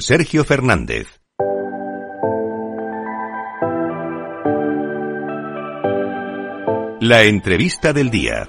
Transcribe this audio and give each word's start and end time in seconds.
Sergio 0.00 0.44
Fernández. 0.44 1.20
La 7.00 7.22
entrevista 7.22 7.92
del 7.92 8.10
día. 8.10 8.48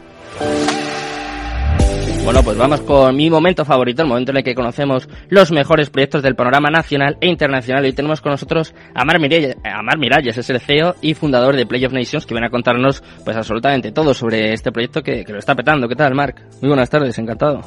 Bueno, 2.24 2.44
pues 2.44 2.58
vamos 2.58 2.82
con 2.82 3.16
mi 3.16 3.30
momento 3.30 3.66
favorito, 3.66 4.02
el 4.04 4.08
momento 4.08 4.32
en 4.32 4.38
el 4.38 4.44
que 4.44 4.54
conocemos 4.54 5.08
los 5.30 5.52
mejores 5.52 5.90
proyectos 5.90 6.22
del 6.22 6.36
panorama 6.36 6.70
nacional 6.70 7.18
e 7.22 7.28
internacional. 7.28 7.84
Hoy 7.84 7.94
tenemos 7.94 8.22
con 8.22 8.32
nosotros 8.32 8.74
a 8.94 9.04
Mar 9.06 9.20
Miralles, 9.20 9.56
a 9.64 9.82
Mar 9.82 9.98
Miralles 9.98 10.38
es 10.38 10.50
el 10.50 10.60
CEO 10.60 10.96
y 11.02 11.14
fundador 11.14 11.56
de 11.56 11.66
Play 11.66 11.86
of 11.86 11.94
Nations, 11.94 12.26
que 12.26 12.34
viene 12.34 12.48
a 12.48 12.52
contarnos 12.52 13.02
pues 13.24 13.36
absolutamente 13.36 13.92
todo 13.92 14.14
sobre 14.14 14.54
este 14.54 14.72
proyecto 14.72 15.02
que, 15.02 15.24
que 15.24 15.32
lo 15.32 15.40
está 15.40 15.56
petando. 15.56 15.88
¿Qué 15.88 15.96
tal, 15.96 16.14
Marc? 16.14 16.40
Muy 16.62 16.70
buenas 16.70 16.90
tardes, 16.90 17.18
encantado. 17.18 17.62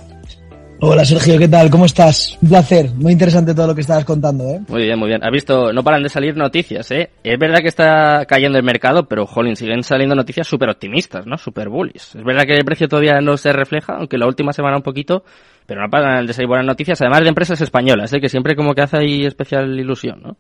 Hola 0.84 1.04
Sergio, 1.04 1.38
¿qué 1.38 1.46
tal? 1.46 1.70
¿Cómo 1.70 1.84
estás? 1.86 2.36
Un 2.42 2.48
placer, 2.48 2.90
muy 2.96 3.12
interesante 3.12 3.54
todo 3.54 3.68
lo 3.68 3.74
que 3.74 3.82
estabas 3.82 4.04
contando, 4.04 4.48
¿eh? 4.48 4.60
Muy 4.66 4.82
bien, 4.82 4.98
muy 4.98 5.08
bien. 5.10 5.22
Has 5.22 5.30
visto, 5.30 5.72
no 5.72 5.84
paran 5.84 6.02
de 6.02 6.08
salir 6.08 6.36
noticias, 6.36 6.90
¿eh? 6.90 7.08
Es 7.22 7.38
verdad 7.38 7.60
que 7.60 7.68
está 7.68 8.26
cayendo 8.26 8.58
el 8.58 8.64
mercado, 8.64 9.06
pero, 9.06 9.24
jolín, 9.24 9.54
siguen 9.54 9.84
saliendo 9.84 10.16
noticias 10.16 10.44
súper 10.48 10.70
optimistas, 10.70 11.24
¿no? 11.24 11.38
Súper 11.38 11.68
bullies. 11.68 12.16
Es 12.16 12.24
verdad 12.24 12.42
que 12.46 12.54
el 12.54 12.64
precio 12.64 12.88
todavía 12.88 13.20
no 13.20 13.36
se 13.36 13.52
refleja, 13.52 13.94
aunque 13.94 14.18
la 14.18 14.26
última 14.26 14.52
semana 14.52 14.76
un 14.76 14.82
poquito, 14.82 15.22
pero 15.66 15.82
no 15.82 15.88
paran 15.88 16.26
de 16.26 16.32
salir 16.32 16.48
buenas 16.48 16.66
noticias, 16.66 17.00
además 17.00 17.20
de 17.20 17.28
empresas 17.28 17.60
españolas, 17.60 18.12
¿eh? 18.12 18.20
Que 18.20 18.28
siempre 18.28 18.56
como 18.56 18.74
que 18.74 18.82
hace 18.82 18.96
ahí 18.96 19.24
especial 19.24 19.78
ilusión, 19.78 20.20
¿no? 20.20 20.36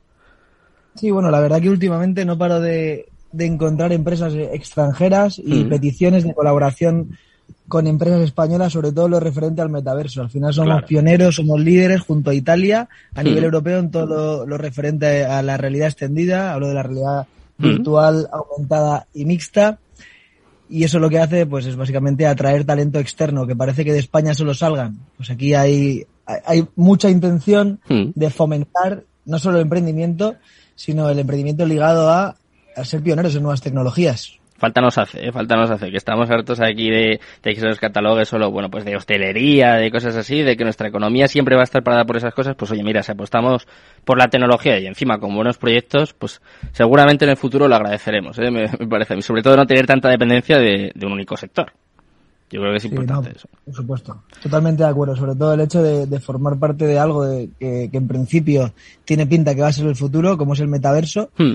Sí, 0.96 1.12
bueno, 1.12 1.30
la 1.30 1.38
verdad 1.38 1.60
que 1.60 1.70
últimamente 1.70 2.24
no 2.24 2.36
paro 2.36 2.60
de, 2.60 3.06
de 3.30 3.46
encontrar 3.46 3.92
empresas 3.92 4.34
extranjeras 4.34 5.38
y 5.38 5.64
Mm. 5.64 5.68
peticiones 5.68 6.24
de 6.24 6.34
colaboración 6.34 7.16
con 7.68 7.86
empresas 7.86 8.20
españolas, 8.20 8.72
sobre 8.72 8.92
todo 8.92 9.08
lo 9.08 9.18
referente 9.20 9.62
al 9.62 9.70
metaverso. 9.70 10.20
Al 10.20 10.28
final 10.30 10.52
somos 10.52 10.72
Claro. 10.74 10.86
pioneros, 10.86 11.36
somos 11.36 11.58
líderes 11.60 12.00
junto 12.02 12.30
a 12.30 12.34
Italia 12.34 12.88
a 13.14 13.22
Mm. 13.22 13.24
nivel 13.24 13.44
europeo 13.44 13.78
en 13.78 13.90
todo 13.90 14.06
lo, 14.06 14.46
lo 14.46 14.58
referente 14.58 15.24
a 15.24 15.42
la 15.42 15.56
realidad 15.56 15.88
extendida, 15.88 16.52
hablo 16.52 16.68
de 16.68 16.74
la 16.74 16.82
realidad 16.82 17.26
Mm. 17.58 17.62
virtual, 17.62 18.28
aumentada 18.32 19.06
y 19.14 19.24
mixta. 19.24 19.78
Y 20.68 20.84
eso 20.84 20.98
lo 20.98 21.08
que 21.10 21.18
hace, 21.18 21.46
pues, 21.46 21.66
es 21.66 21.76
básicamente 21.76 22.26
atraer 22.26 22.64
talento 22.64 22.98
externo, 22.98 23.46
que 23.46 23.54
parece 23.56 23.84
que 23.84 23.92
de 23.92 23.98
España 23.98 24.34
solo 24.34 24.54
salgan. 24.54 24.98
Pues 25.16 25.30
aquí 25.30 25.54
hay, 25.54 26.04
hay- 26.46 26.66
mucha 26.76 27.10
intención 27.10 27.80
Mm. 27.88 28.10
de 28.14 28.30
fomentar 28.30 29.04
no 29.24 29.38
solo 29.38 29.56
el 29.58 29.62
emprendimiento, 29.62 30.34
sino 30.74 31.08
el 31.08 31.18
emprendimiento 31.18 31.64
ligado 31.66 32.10
a, 32.10 32.36
a 32.76 32.84
ser 32.84 33.02
pioneros 33.02 33.34
en 33.36 33.42
nuevas 33.42 33.60
tecnologías. 33.60 34.32
Falta 34.62 34.80
nos 34.80 34.96
hace, 34.96 35.26
¿eh? 35.26 35.32
falta 35.32 35.56
nos 35.56 35.68
hace, 35.72 35.90
que 35.90 35.96
estamos 35.96 36.30
hartos 36.30 36.60
aquí 36.60 36.88
de, 36.88 37.18
de 37.42 37.52
que 37.52 37.58
se 37.58 37.66
nos 37.66 37.80
catalogue 37.80 38.24
solo, 38.24 38.48
bueno, 38.52 38.70
pues 38.70 38.84
de 38.84 38.94
hostelería, 38.94 39.72
de 39.74 39.90
cosas 39.90 40.14
así, 40.14 40.42
de 40.42 40.56
que 40.56 40.62
nuestra 40.62 40.86
economía 40.86 41.26
siempre 41.26 41.56
va 41.56 41.62
a 41.62 41.64
estar 41.64 41.82
parada 41.82 42.04
por 42.04 42.16
esas 42.16 42.32
cosas, 42.32 42.54
pues 42.54 42.70
oye, 42.70 42.84
mira, 42.84 43.02
si 43.02 43.10
apostamos 43.10 43.66
por 44.04 44.18
la 44.18 44.28
tecnología 44.28 44.78
y 44.78 44.86
encima 44.86 45.18
con 45.18 45.34
buenos 45.34 45.58
proyectos, 45.58 46.14
pues 46.14 46.40
seguramente 46.70 47.24
en 47.24 47.32
el 47.32 47.36
futuro 47.36 47.66
lo 47.66 47.74
agradeceremos, 47.74 48.38
¿eh? 48.38 48.52
me, 48.52 48.68
me 48.78 48.86
parece 48.86 49.14
a 49.14 49.16
mí, 49.16 49.22
sobre 49.22 49.42
todo 49.42 49.56
no 49.56 49.66
tener 49.66 49.84
tanta 49.84 50.08
dependencia 50.08 50.58
de, 50.58 50.92
de 50.94 51.06
un 51.06 51.12
único 51.14 51.36
sector. 51.36 51.72
Yo 52.48 52.60
creo 52.60 52.70
que 52.70 52.76
es 52.76 52.82
Sí, 52.84 52.88
importante 52.90 53.30
no, 53.30 53.34
eso. 53.34 53.48
Por 53.64 53.74
supuesto. 53.74 54.22
Totalmente 54.40 54.84
de 54.84 54.88
acuerdo. 54.90 55.16
Sobre 55.16 55.34
todo 55.34 55.54
el 55.54 55.60
hecho 55.62 55.82
de, 55.82 56.06
de 56.06 56.20
formar 56.20 56.56
parte 56.58 56.84
de 56.86 56.98
algo 57.00 57.24
de, 57.24 57.48
que, 57.58 57.88
que 57.90 57.96
en 57.96 58.06
principio 58.06 58.74
tiene 59.04 59.26
pinta 59.26 59.56
que 59.56 59.62
va 59.62 59.68
a 59.68 59.72
ser 59.72 59.86
el 59.86 59.96
futuro, 59.96 60.38
como 60.38 60.52
es 60.52 60.60
el 60.60 60.68
metaverso, 60.68 61.30
Hmm. 61.36 61.54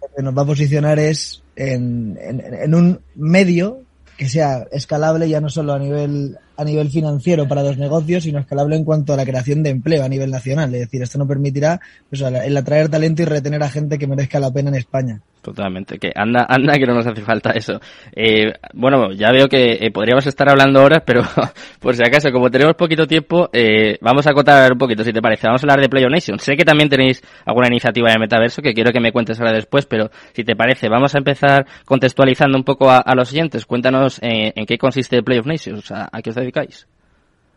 lo 0.00 0.08
que 0.14 0.22
nos 0.22 0.36
va 0.36 0.42
a 0.42 0.46
posicionar 0.46 0.98
es 1.00 1.42
en, 1.56 2.18
en, 2.20 2.40
en 2.40 2.74
un 2.74 3.00
medio 3.14 3.82
que 4.16 4.28
sea 4.28 4.66
escalable 4.70 5.28
ya 5.28 5.40
no 5.40 5.48
solo 5.48 5.72
a 5.72 5.78
nivel 5.78 6.38
a 6.56 6.64
nivel 6.64 6.90
financiero 6.90 7.46
para 7.46 7.62
los 7.62 7.78
negocios, 7.78 8.24
sino 8.24 8.40
escalable 8.40 8.76
en 8.76 8.84
cuanto 8.84 9.12
a 9.12 9.16
la 9.16 9.24
creación 9.24 9.62
de 9.62 9.70
empleo 9.70 10.04
a 10.04 10.08
nivel 10.08 10.30
nacional. 10.30 10.74
Es 10.74 10.80
decir, 10.80 11.02
esto 11.02 11.18
nos 11.18 11.28
permitirá 11.28 11.80
pues, 12.08 12.22
el 12.22 12.56
atraer 12.56 12.88
talento 12.88 13.22
y 13.22 13.24
retener 13.24 13.62
a 13.62 13.68
gente 13.68 13.98
que 13.98 14.06
merezca 14.06 14.40
la 14.40 14.50
pena 14.50 14.70
en 14.70 14.76
España. 14.76 15.20
Totalmente, 15.46 15.98
que 15.98 16.10
anda, 16.12 16.44
anda 16.48 16.74
que 16.74 16.86
no 16.86 16.94
nos 16.94 17.06
hace 17.06 17.22
falta 17.22 17.52
eso. 17.52 17.80
Eh, 18.16 18.52
bueno, 18.74 19.12
ya 19.12 19.30
veo 19.30 19.48
que 19.48 19.78
eh, 19.80 19.92
podríamos 19.92 20.26
estar 20.26 20.50
hablando 20.50 20.82
horas, 20.82 21.04
pero 21.06 21.22
por 21.80 21.94
si 21.94 22.02
acaso, 22.02 22.32
como 22.32 22.50
tenemos 22.50 22.74
poquito 22.74 23.06
tiempo, 23.06 23.48
eh, 23.52 23.96
vamos 24.00 24.26
a 24.26 24.30
acotar 24.30 24.72
un 24.72 24.78
poquito, 24.78 25.04
si 25.04 25.12
te 25.12 25.22
parece. 25.22 25.46
Vamos 25.46 25.62
a 25.62 25.64
hablar 25.66 25.80
de 25.80 25.88
Play 25.88 26.04
Nation. 26.10 26.40
Sé 26.40 26.56
que 26.56 26.64
también 26.64 26.88
tenéis 26.88 27.22
alguna 27.44 27.68
iniciativa 27.68 28.10
de 28.10 28.18
metaverso 28.18 28.60
que 28.60 28.74
quiero 28.74 28.90
que 28.90 28.98
me 28.98 29.12
cuentes 29.12 29.38
ahora 29.38 29.52
después, 29.52 29.86
pero 29.86 30.10
si 30.32 30.42
te 30.42 30.56
parece, 30.56 30.88
vamos 30.88 31.14
a 31.14 31.18
empezar 31.18 31.64
contextualizando 31.84 32.58
un 32.58 32.64
poco 32.64 32.90
a, 32.90 33.04
los 33.14 33.30
oyentes. 33.30 33.66
Cuéntanos 33.66 34.18
eh, 34.22 34.52
en 34.52 34.66
qué 34.66 34.76
consiste 34.78 35.22
Play 35.22 35.38
of 35.38 35.46
Nations, 35.46 35.92
a, 35.92 36.10
qué 36.24 36.32
dedicáis. 36.46 36.86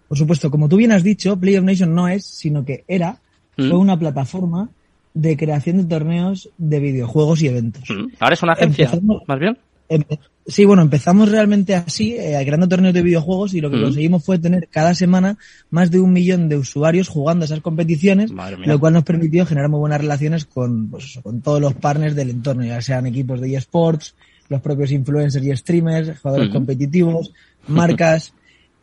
Por 0.08 0.18
supuesto, 0.18 0.50
como 0.50 0.68
tú 0.68 0.78
bien 0.78 0.92
has 0.92 1.04
dicho, 1.04 1.38
Play 1.40 1.58
of 1.58 1.64
Nation 1.66 1.94
no 1.94 2.08
es, 2.08 2.26
sino 2.26 2.66
que 2.66 2.84
era, 2.88 3.20
Mm. 3.58 3.70
fue 3.70 3.78
una 3.78 3.98
plataforma 4.00 4.70
de 5.14 5.36
creación 5.38 5.78
de 5.78 5.84
torneos 5.84 6.50
de 6.58 6.80
videojuegos 6.80 7.42
y 7.42 7.48
eventos. 7.48 7.84
Mm. 7.90 8.14
Ahora 8.20 8.34
es 8.34 8.44
una 8.44 8.54
agencia, 8.54 8.86
Empezamos- 8.86 9.24
más 9.28 9.40
bien. 9.40 9.58
Empe- 9.90 10.20
Sí, 10.48 10.66
bueno, 10.66 10.82
empezamos 10.82 11.30
realmente 11.30 11.76
así, 11.76 12.16
eh, 12.16 12.36
creando 12.44 12.68
torneos 12.68 12.94
de 12.96 13.04
videojuegos 13.04 13.54
y 13.54 13.62
lo 13.62 13.70
que 13.70 13.78
Mm. 13.78 13.84
conseguimos 13.84 14.24
fue 14.26 14.40
tener 14.40 14.68
cada 14.68 14.96
semana 14.96 15.38
más 15.70 15.92
de 15.92 16.00
un 16.00 16.12
millón 16.12 16.50
de 16.50 16.58
usuarios 16.58 17.08
jugando 17.08 17.46
esas 17.46 17.60
competiciones, 17.62 18.32
lo 18.66 18.80
cual 18.80 18.94
nos 18.94 19.04
permitió 19.04 19.46
generar 19.46 19.70
muy 19.70 19.80
buenas 19.80 20.02
relaciones 20.02 20.46
con, 20.46 20.90
pues, 20.90 21.20
con 21.22 21.42
todos 21.42 21.62
los 21.62 21.76
partners 21.76 22.16
del 22.16 22.32
entorno, 22.32 22.64
ya 22.66 22.82
sean 22.82 23.06
equipos 23.06 23.40
de 23.42 23.54
eSports, 23.56 24.16
los 24.48 24.60
propios 24.62 24.92
influencers 24.92 25.46
y 25.46 25.56
streamers, 25.56 26.18
jugadores 26.20 26.50
competitivos, 26.50 27.32
marcas, 27.68 28.34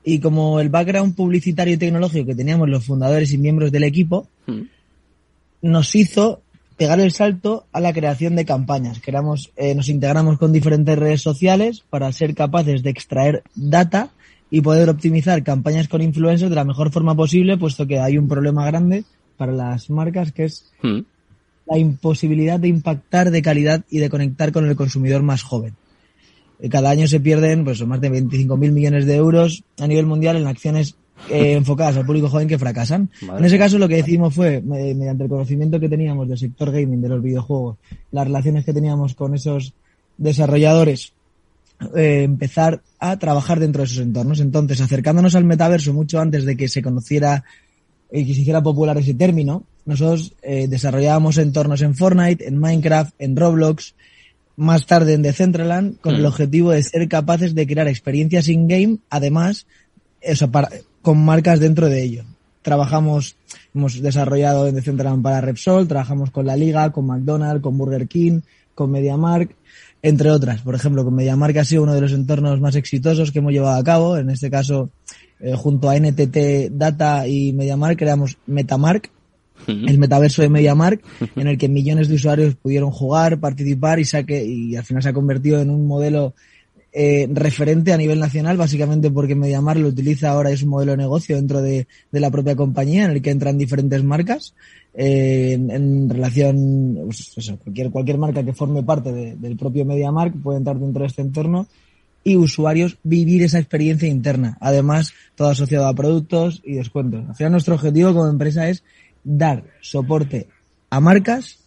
y 0.09 0.21
como 0.21 0.61
el 0.61 0.69
background 0.69 1.17
publicitario 1.17 1.75
y 1.75 1.77
tecnológico 1.79 2.27
que 2.27 2.37
teníamos 2.37 2.69
los 2.69 2.85
fundadores 2.85 3.33
y 3.33 3.39
miembros 3.39 3.73
del 3.73 3.83
equipo, 3.83 4.29
Mm. 4.47 4.61
nos 5.63 5.95
hizo 5.97 6.41
pegar 6.77 7.01
el 7.01 7.11
salto 7.11 7.67
a 7.73 7.81
la 7.81 7.93
creación 7.93 8.37
de 8.37 8.45
campañas. 8.45 9.01
Creamos, 9.05 9.51
eh, 9.57 9.75
nos 9.75 9.89
integramos 9.89 10.39
con 10.39 10.53
diferentes 10.53 10.97
redes 10.97 11.23
sociales 11.23 11.83
para 11.91 12.13
ser 12.13 12.37
capaces 12.37 12.85
de 12.85 12.91
extraer 12.91 13.43
data 13.57 14.11
y 14.49 14.61
poder 14.61 14.89
optimizar 14.91 15.43
campañas 15.43 15.89
con 15.89 16.01
influencers 16.03 16.51
de 16.51 16.57
la 16.57 16.65
mejor 16.65 16.93
forma 16.93 17.17
posible, 17.17 17.57
puesto 17.57 17.85
que 17.89 17.99
hay 17.99 18.17
un 18.17 18.29
problema 18.29 18.65
grande 18.65 19.03
para 19.37 19.51
las 19.51 19.91
marcas 19.91 20.31
que 20.31 20.45
es 20.45 20.71
Mm. 20.85 21.01
la 21.67 21.79
imposibilidad 21.79 22.61
de 22.61 22.69
impactar 22.69 23.33
de 23.33 23.43
calidad 23.43 23.85
y 23.91 23.99
de 23.99 24.09
conectar 24.09 24.53
con 24.53 24.69
el 24.69 24.77
consumidor 24.77 25.23
más 25.25 25.43
joven. 25.43 25.75
Eh, 26.61 26.69
Cada 26.69 26.91
año 26.91 27.07
se 27.07 27.21
pierden 27.21 27.65
pues, 27.65 27.85
más 27.87 28.01
de 28.01 28.11
25.000 28.11 28.73
millones 28.73 29.07
de 29.07 29.15
euros 29.17 29.63
a 29.79 29.87
nivel 29.87 30.07
mundial 30.07 30.37
en 30.37 30.47
acciones 30.47 30.97
eh, 31.31 31.53
enfocadas 31.57 31.97
al 31.97 32.07
público 32.07 32.29
joven 32.29 32.49
que 32.49 32.59
fracasan. 32.59 33.11
Madre 33.23 33.39
en 33.41 33.45
ese 33.47 33.59
caso 33.59 33.79
lo 33.79 33.89
que 33.89 33.97
decidimos 33.97 34.35
fue, 34.35 34.61
me- 34.63 34.95
mediante 34.95 35.25
el 35.25 35.29
conocimiento 35.31 35.79
que 35.81 35.89
teníamos 35.89 36.29
del 36.29 36.39
sector 36.39 36.71
gaming, 36.73 37.01
de 37.01 37.09
los 37.09 37.23
videojuegos, 37.23 37.77
las 38.13 38.27
relaciones 38.27 38.65
que 38.65 38.73
teníamos 38.73 39.15
con 39.15 39.35
esos 39.35 39.73
desarrolladores, 40.19 41.13
eh, 41.95 42.23
empezar 42.25 42.81
a 42.99 43.19
trabajar 43.19 43.61
dentro 43.61 43.81
de 43.83 43.87
esos 43.87 43.99
entornos. 43.99 44.41
Entonces, 44.41 44.81
acercándonos 44.81 45.35
al 45.35 45.45
metaverso 45.45 45.93
mucho 45.93 46.21
antes 46.21 46.45
de 46.45 46.57
que 46.57 46.69
se 46.69 46.83
conociera 46.83 47.45
y 48.11 48.25
que 48.25 48.35
se 48.35 48.41
hiciera 48.41 48.63
popular 48.63 48.97
ese 48.99 49.15
término, 49.15 49.65
nosotros 49.85 50.33
desarrollábamos 50.43 51.39
entornos 51.39 51.83
en 51.83 51.95
Fortnite, 51.95 52.47
en 52.49 52.59
Minecraft, 52.59 53.15
en 53.19 53.37
Roblox, 53.37 53.95
más 54.57 54.87
tarde 54.87 55.15
en 55.15 55.23
Decentraland, 55.23 56.01
con 56.01 56.15
el 56.15 56.23
Mm. 56.23 56.27
objetivo 56.27 56.71
de 56.71 56.83
ser 56.83 57.07
capaces 57.09 57.55
de 57.55 57.67
crear 57.67 57.89
experiencias 57.89 58.49
in-game, 58.49 58.99
además, 59.11 59.67
eso, 60.21 60.51
para, 60.51 60.71
con 61.03 61.23
marcas 61.25 61.61
dentro 61.61 61.89
de 61.89 62.03
ello. 62.03 62.25
Trabajamos, 62.63 63.37
hemos 63.75 64.01
desarrollado 64.01 64.67
en 64.67 64.75
Decentraland 64.75 65.23
para 65.23 65.41
Repsol, 65.41 65.87
trabajamos 65.87 66.31
con 66.31 66.47
la 66.47 66.57
Liga, 66.57 66.91
con 66.91 67.07
McDonald's, 67.07 67.63
con 67.63 67.79
Burger 67.79 68.09
King, 68.09 68.41
con 68.75 68.91
MediaMark, 68.91 69.55
entre 70.03 70.31
otras. 70.31 70.63
Por 70.63 70.75
ejemplo, 70.75 71.05
con 71.05 71.15
MediaMark 71.15 71.57
ha 71.59 71.65
sido 71.65 71.83
uno 71.85 71.95
de 71.95 72.01
los 72.01 72.13
entornos 72.13 72.61
más 72.61 72.75
exitosos 72.77 73.31
que 73.31 73.39
hemos 73.39 73.53
llevado 73.53 73.79
a 73.79 73.85
cabo. 73.85 74.17
En 74.17 74.31
este 74.31 74.51
caso, 74.51 74.91
eh, 75.39 75.55
junto 75.55 75.89
a 75.89 75.97
NTT 75.97 76.71
Data 76.71 77.29
y 77.29 77.53
MediaMark 77.53 77.99
creamos 77.99 78.37
Metamark. 78.47 79.11
El 79.67 79.99
metaverso 79.99 80.43
de 80.43 80.49
MediaMark, 80.49 81.03
en 81.37 81.47
el 81.49 81.59
que 81.59 81.69
millones 81.69 82.09
de 82.09 82.15
usuarios 82.15 82.55
pudieron 82.57 82.91
jugar, 82.91 83.39
participar 83.41 83.99
y 83.99 84.05
saque, 84.05 84.45
y 84.45 84.77
al 84.77 84.85
final 84.85 85.03
se 85.03 85.09
ha 85.09 85.13
convertido 85.13 85.61
en 85.61 85.71
un 85.71 85.87
modelo 85.87 86.35
eh, 86.99 87.29
referente 87.31 87.93
a 87.93 87.99
nivel 87.99 88.19
nacional, 88.19 88.57
básicamente 88.57 89.11
porque 89.11 89.35
MediaMark 89.35 89.81
lo 89.81 89.89
utiliza 89.89 90.31
ahora, 90.31 90.51
es 90.51 90.63
un 90.63 90.71
modelo 90.71 90.93
de 90.93 90.99
negocio 90.99 91.37
dentro 91.37 91.61
de, 91.61 91.87
de 92.11 92.21
la 92.21 92.31
propia 92.31 92.57
compañía, 92.57 93.05
en 93.05 93.11
el 93.11 93.21
que 93.23 93.31
entran 93.31 93.59
diferentes 93.59 94.03
marcas, 94.03 94.55
eh, 94.95 95.53
en, 95.53 95.71
en 95.71 96.09
relación, 96.09 96.99
pues 97.05 97.33
eso, 97.37 97.59
cualquier, 97.59 97.91
cualquier 97.91 98.17
marca 98.17 98.43
que 98.43 98.55
forme 98.55 98.83
parte 98.83 99.13
de- 99.13 99.37
del 99.37 99.57
propio 99.59 99.85
MediaMark 99.85 100.41
puede 100.41 100.57
entrar 100.59 100.79
dentro 100.79 101.03
de 101.03 101.09
este 101.09 101.21
entorno 101.21 101.67
y 102.25 102.37
usuarios 102.37 102.97
vivir 103.03 103.43
esa 103.43 103.59
experiencia 103.59 104.09
interna. 104.09 104.57
Además, 104.61 105.13
todo 105.35 105.49
asociado 105.49 105.87
a 105.87 105.95
productos 105.95 106.63
y 106.65 106.75
descuentos. 106.75 107.29
Al 107.29 107.37
final, 107.37 107.53
nuestro 107.53 107.75
objetivo 107.75 108.15
como 108.15 108.27
empresa 108.27 108.69
es 108.71 108.83
dar 109.27 109.65
soporte 109.81 110.49
a 110.89 111.01
marcas, 111.01 111.59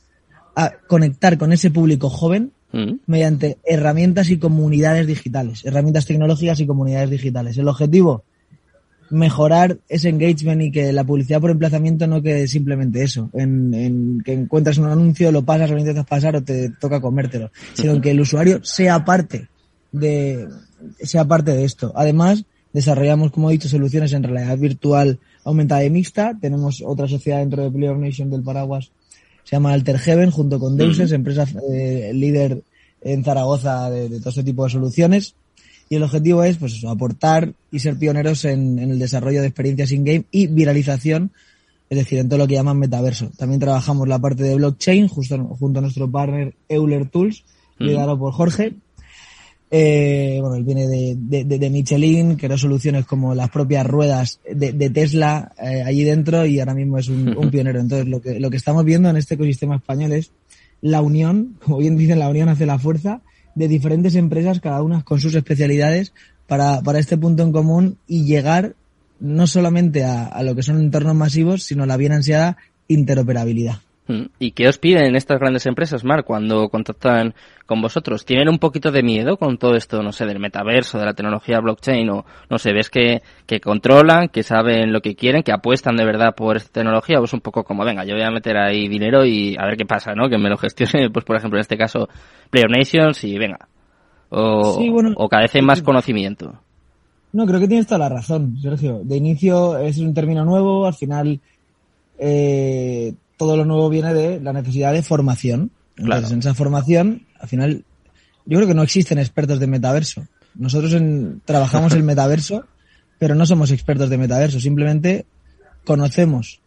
a 0.56 0.72
conectar 0.88 1.38
con 1.38 1.54
ese 1.54 1.70
público 1.70 2.10
joven 2.10 2.54
Mm. 2.72 3.00
mediante 3.08 3.58
herramientas 3.66 4.30
y 4.30 4.38
comunidades 4.38 5.08
digitales, 5.08 5.66
herramientas 5.66 6.06
tecnológicas 6.06 6.60
y 6.60 6.68
comunidades 6.68 7.10
digitales. 7.10 7.58
El 7.58 7.68
objetivo, 7.68 8.24
mejorar 9.10 9.80
ese 9.90 10.10
engagement 10.10 10.62
y 10.62 10.72
que 10.72 10.94
la 10.94 11.04
publicidad 11.04 11.42
por 11.42 11.50
emplazamiento 11.50 12.06
no 12.06 12.22
quede 12.22 12.48
simplemente 12.48 13.02
eso, 13.02 13.32
en, 13.34 13.74
en 13.74 14.22
que 14.24 14.34
encuentras 14.34 14.78
un 14.78 14.86
anuncio, 14.86 15.32
lo 15.32 15.44
pasas, 15.44 15.72
lo 15.72 15.80
intentas 15.80 16.06
pasar 16.06 16.36
o 16.36 16.44
te 16.44 16.70
toca 16.80 17.02
comértelo, 17.02 17.50
sino 17.74 18.00
que 18.00 18.12
el 18.12 18.22
usuario 18.22 18.64
sea 18.64 19.04
parte 19.04 19.48
de, 19.92 20.48
sea 21.02 21.26
parte 21.26 21.54
de 21.54 21.66
esto. 21.66 21.92
Además, 21.96 22.46
desarrollamos, 22.72 23.32
como 23.32 23.50
he 23.50 23.54
dicho, 23.54 23.68
soluciones 23.68 24.14
en 24.14 24.22
realidad 24.22 24.60
virtual 24.60 25.18
aumentada 25.50 25.84
y 25.84 25.90
mixta. 25.90 26.38
Tenemos 26.40 26.84
otra 26.86 27.08
sociedad 27.08 27.40
dentro 27.40 27.64
de 27.64 27.72
Player 27.72 27.98
Nation 27.98 28.30
del 28.30 28.44
Paraguas, 28.44 28.92
se 29.44 29.56
llama 29.56 29.74
Alter 29.74 29.98
Heaven, 29.98 30.32
junto 30.32 30.60
con 30.60 30.78
Deuses, 30.78 31.12
empresa 31.12 31.48
eh, 31.72 32.12
líder 32.14 32.62
en 33.02 33.24
Zaragoza 33.24 33.90
de, 33.90 34.10
de 34.10 34.20
todo 34.20 34.30
este 34.30 34.44
tipo 34.44 34.64
de 34.64 34.70
soluciones 34.70 35.36
y 35.90 35.96
el 35.96 36.04
objetivo 36.04 36.44
es 36.44 36.58
pues 36.58 36.74
eso, 36.74 36.90
aportar 36.90 37.52
y 37.72 37.80
ser 37.80 37.98
pioneros 37.98 38.46
en, 38.46 38.78
en 38.78 38.92
el 38.92 39.00
desarrollo 39.00 39.42
de 39.42 39.48
experiencias 39.48 39.92
in-game 39.92 40.26
y 40.32 40.48
viralización, 40.48 41.32
es 41.90 41.98
decir, 41.98 42.20
en 42.20 42.30
todo 42.30 42.38
lo 42.38 42.48
que 42.48 42.54
llaman 42.54 42.78
metaverso. 42.78 43.32
También 43.36 43.60
trabajamos 43.60 44.08
la 44.08 44.20
parte 44.20 44.44
de 44.44 44.56
blockchain 44.56 45.08
justo, 45.08 45.38
junto 45.60 45.80
a 45.80 45.82
nuestro 45.82 46.10
partner 46.10 46.54
Euler 46.70 47.10
Tools, 47.10 47.44
liderado 47.80 48.20
por 48.20 48.34
Jorge. 48.34 48.76
Eh, 49.72 50.40
bueno, 50.42 50.56
él 50.56 50.64
viene 50.64 50.88
de, 50.88 51.16
de, 51.16 51.44
de, 51.44 51.70
Michelin, 51.70 52.38
creó 52.38 52.58
soluciones 52.58 53.06
como 53.06 53.36
las 53.36 53.52
propias 53.52 53.86
ruedas 53.86 54.40
de, 54.52 54.74
de 54.74 54.90
Tesla 54.90 55.52
eh, 55.62 55.84
allí 55.86 56.04
dentro 56.04 56.44
y 56.46 56.60
ahora 56.60 56.74
mismo 56.74 56.98
es 56.98 57.08
un, 57.08 57.38
un, 57.38 57.50
pionero. 57.52 57.80
Entonces, 57.80 58.08
lo 58.08 58.20
que, 58.20 58.40
lo 58.40 58.50
que 58.50 58.58
estamos 58.58 58.84
viendo 58.84 59.10
en 59.10 59.18
este 59.18 59.36
ecosistema 59.36 59.76
español 59.76 60.14
es 60.14 60.32
la 60.82 61.02
unión, 61.02 61.58
como 61.64 61.78
bien 61.78 61.98
dicen, 61.98 62.18
la 62.20 62.30
unión 62.30 62.50
hace 62.50 62.66
la 62.66 62.80
fuerza 62.80 63.22
de 63.54 63.68
diferentes 63.68 64.16
empresas, 64.16 64.60
cada 64.60 64.82
una 64.82 65.04
con 65.04 65.20
sus 65.20 65.36
especialidades, 65.36 66.14
para, 66.48 66.82
para 66.82 66.98
este 66.98 67.18
punto 67.18 67.44
en 67.44 67.52
común 67.52 67.98
y 68.08 68.26
llegar 68.26 68.76
no 69.20 69.46
solamente 69.46 70.04
a, 70.04 70.26
a 70.26 70.42
lo 70.42 70.56
que 70.56 70.64
son 70.64 70.80
entornos 70.80 71.14
masivos, 71.14 71.64
sino 71.64 71.84
a 71.84 71.86
la 71.86 71.98
bien 71.98 72.14
ansiada 72.14 72.58
interoperabilidad. 72.88 73.80
Mm. 74.10 74.26
¿Y 74.40 74.52
qué 74.52 74.68
os 74.68 74.80
piden 74.80 75.16
estas 75.16 75.40
grandes 75.40 75.68
empresas, 75.68 76.04
Mar, 76.04 76.24
cuando 76.24 76.68
contactan 76.70 77.36
con 77.68 77.80
vosotros? 77.80 78.26
¿Tienen 78.26 78.50
un 78.50 78.58
poquito 78.58 78.92
de 78.92 79.04
miedo 79.04 79.38
con 79.38 79.60
todo 79.60 79.76
esto, 79.76 80.02
no 80.02 80.12
sé, 80.12 80.26
del 80.26 80.40
metaverso, 80.40 80.98
de 80.98 81.06
la 81.06 81.14
tecnología 81.14 81.60
blockchain? 81.60 82.10
O, 82.10 82.26
no 82.50 82.58
sé, 82.58 82.74
ves 82.74 82.90
que, 82.90 83.22
que 83.46 83.60
controlan, 83.60 84.30
que 84.30 84.42
saben 84.42 84.92
lo 84.92 85.02
que 85.02 85.16
quieren, 85.16 85.44
que 85.44 85.52
apuestan 85.52 85.96
de 85.96 86.06
verdad 86.06 86.34
por 86.36 86.58
esta 86.58 86.72
tecnología? 86.74 87.20
¿O 87.20 87.26
es 87.26 87.34
un 87.34 87.42
poco 87.42 87.64
como, 87.64 87.86
venga, 87.86 88.04
yo 88.04 88.16
voy 88.16 88.24
a 88.24 88.32
meter 88.32 88.58
ahí 88.58 88.88
dinero 88.88 89.26
y 89.26 89.56
a 89.60 89.66
ver 89.68 89.78
qué 89.78 89.86
pasa, 89.86 90.16
¿no? 90.16 90.28
Que 90.28 90.40
me 90.40 90.50
lo 90.50 90.58
gestione, 90.58 91.10
pues 91.14 91.24
por 91.24 91.38
ejemplo, 91.38 91.60
en 91.60 91.62
este 91.62 91.78
caso, 91.78 92.10
Player 92.50 92.72
Nations 92.72 93.24
y 93.24 93.38
venga. 93.38 93.70
O, 94.30 94.76
sí, 94.80 94.90
bueno, 94.90 95.14
o 95.18 95.30
cada 95.30 95.44
vez 95.44 95.54
hay 95.54 95.62
más 95.62 95.84
conocimiento. 95.84 96.60
No, 97.32 97.46
creo 97.46 97.60
que 97.60 97.68
tienes 97.68 97.86
toda 97.86 98.00
la 98.00 98.10
razón, 98.10 98.58
Sergio. 98.60 99.02
De 99.04 99.18
inicio 99.18 99.78
es 99.78 100.00
un 100.00 100.16
término 100.16 100.44
nuevo, 100.46 100.88
al 100.88 100.96
final 100.96 101.40
eh, 102.18 103.14
todo 103.40 103.56
lo 103.56 103.64
nuevo 103.64 103.90
viene 103.90 104.14
de 104.14 104.42
la 104.42 104.52
necesidad 104.52 104.92
de 104.92 105.02
formación. 105.02 105.72
Entonces, 105.96 106.20
claro. 106.20 106.28
en 106.34 106.40
esa 106.40 106.54
formación, 106.54 107.26
al 107.40 107.48
final, 107.48 107.86
yo 108.46 108.58
creo 108.58 108.68
que 108.68 108.74
no 108.74 108.84
existen 108.84 109.18
expertos 109.18 109.62
de 109.62 109.68
metaverso. 109.68 110.28
Nosotros 110.56 110.94
en, 110.94 111.42
trabajamos 111.46 111.94
el 111.94 112.04
metaverso, 112.12 112.66
pero 113.18 113.36
no 113.36 113.46
somos 113.46 113.72
expertos 113.72 114.10
de 114.10 114.18
metaverso. 114.18 114.60
Simplemente 114.60 115.26
conocemos 115.86 116.60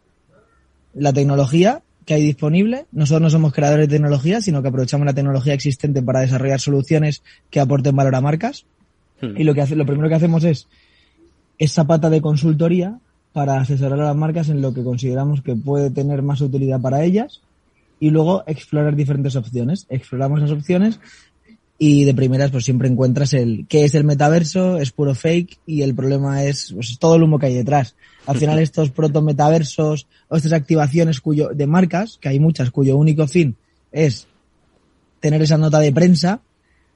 la 0.95 1.13
tecnología 1.13 1.83
que 2.07 2.15
hay 2.15 2.23
disponible. 2.23 2.87
Nosotros 2.91 3.21
no 3.21 3.31
somos 3.31 3.53
creadores 3.53 3.89
de 3.89 3.97
tecnología, 3.97 4.41
sino 4.41 4.63
que 4.63 4.69
aprovechamos 4.69 5.05
la 5.05 5.13
tecnología 5.13 5.53
existente 5.53 6.03
para 6.03 6.21
desarrollar 6.21 6.59
soluciones 6.59 7.23
que 7.51 7.61
aporten 7.61 7.95
valor 7.95 8.15
a 8.15 8.23
marcas. 8.23 8.65
Hmm. 9.21 9.37
Y 9.37 9.45
lo 9.45 9.53
que 9.53 9.61
hace, 9.61 9.77
lo 9.77 9.85
primero 9.85 10.09
que 10.09 10.15
hacemos 10.15 10.43
es 10.45 10.69
esa 11.59 11.85
pata 11.85 12.09
de 12.09 12.23
consultoría 12.23 12.99
para 13.33 13.61
asesorar 13.61 14.01
a 14.01 14.05
las 14.05 14.17
marcas 14.17 14.49
en 14.49 14.61
lo 14.61 14.75
que 14.75 14.85
consideramos 14.85 15.43
que 15.43 15.57
puede 15.57 15.91
tener 15.91 16.23
más 16.23 16.41
utilidad 16.41 16.81
para 16.81 17.03
ellas 17.05 17.41
y 17.99 18.11
luego 18.11 18.45
explorar 18.47 18.97
diferentes 18.97 19.37
opciones. 19.37 19.87
Exploramos 19.89 20.41
las 20.41 20.51
opciones 20.51 21.01
y 21.79 22.05
de 22.05 22.15
primeras 22.15 22.51
pues 22.51 22.65
siempre 22.65 22.89
encuentras 22.89 23.33
el 23.33 23.67
qué 23.69 23.85
es 23.85 23.95
el 23.95 24.05
metaverso, 24.05 24.79
es 24.79 24.93
puro 24.93 25.15
fake 25.15 25.59
y 25.67 25.83
el 25.83 25.95
problema 25.95 26.45
es 26.45 26.73
pues, 26.73 26.99
todo 26.99 27.17
el 27.17 27.23
humo 27.23 27.39
que 27.39 27.47
hay 27.47 27.55
detrás. 27.55 27.97
Al 28.27 28.39
final 28.39 28.59
estos 28.59 28.91
proto 28.91 29.23
metaversos 29.23 30.07
o 30.29 30.37
estas 30.37 30.53
activaciones 30.53 31.21
cuyo 31.21 31.49
de 31.49 31.67
marcas, 31.67 32.19
que 32.21 32.29
hay 32.29 32.39
muchas 32.39 32.71
cuyo 32.71 32.97
único 32.97 33.27
fin 33.27 33.57
es 33.91 34.29
tener 35.21 35.43
esa 35.43 35.59
nota 35.59 35.79
de 35.81 35.93
prensa, 35.93 36.41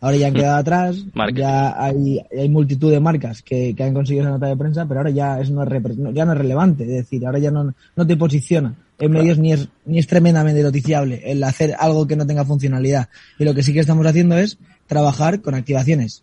Ahora 0.01 0.17
ya 0.17 0.27
han 0.29 0.35
quedado 0.35 0.57
atrás, 0.59 1.05
Marketing. 1.15 1.41
ya 1.41 1.83
hay, 1.83 2.21
hay 2.39 2.49
multitud 2.49 2.91
de 2.91 3.01
marcas 3.01 3.43
que, 3.43 3.75
que, 3.75 3.83
han 3.83 3.95
conseguido 3.95 4.25
esa 4.25 4.33
nota 4.33 4.47
de 4.47 4.57
prensa, 4.57 4.87
pero 4.87 5.01
ahora 5.01 5.11
ya 5.11 5.41
es 5.41 5.51
no 5.51 5.63
es, 5.63 5.69
ya 6.13 6.25
no 6.25 6.33
es 6.33 6.39
relevante, 6.39 6.85
es 6.85 6.91
decir, 6.91 7.25
ahora 7.25 7.39
ya 7.39 7.51
no, 7.51 7.75
no 7.97 8.07
te 8.07 8.17
posiciona 8.17 8.75
en 8.99 9.11
claro. 9.11 9.23
medios 9.23 9.39
ni 9.39 9.53
es, 9.53 9.69
ni 9.87 9.99
es 9.99 10.07
tremendamente 10.07 10.63
noticiable 10.63 11.23
el 11.25 11.43
hacer 11.43 11.75
algo 11.79 12.07
que 12.07 12.17
no 12.17 12.27
tenga 12.27 12.45
funcionalidad. 12.45 13.09
Y 13.39 13.45
lo 13.45 13.55
que 13.55 13.63
sí 13.63 13.73
que 13.73 13.81
estamos 13.81 14.07
haciendo 14.07 14.37
es 14.37 14.59
trabajar 14.87 15.41
con 15.41 15.55
activaciones 15.55 16.23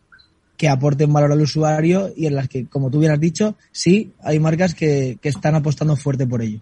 que 0.57 0.69
aporten 0.69 1.11
valor 1.11 1.31
al 1.31 1.41
usuario 1.41 2.11
y 2.15 2.27
en 2.27 2.35
las 2.35 2.47
que, 2.47 2.67
como 2.67 2.89
tú 2.89 2.99
bien 2.99 3.11
has 3.11 3.19
dicho, 3.19 3.55
sí 3.71 4.13
hay 4.23 4.39
marcas 4.39 4.75
que, 4.75 5.17
que 5.21 5.29
están 5.29 5.55
apostando 5.55 5.95
fuerte 5.95 6.27
por 6.27 6.41
ello. 6.41 6.59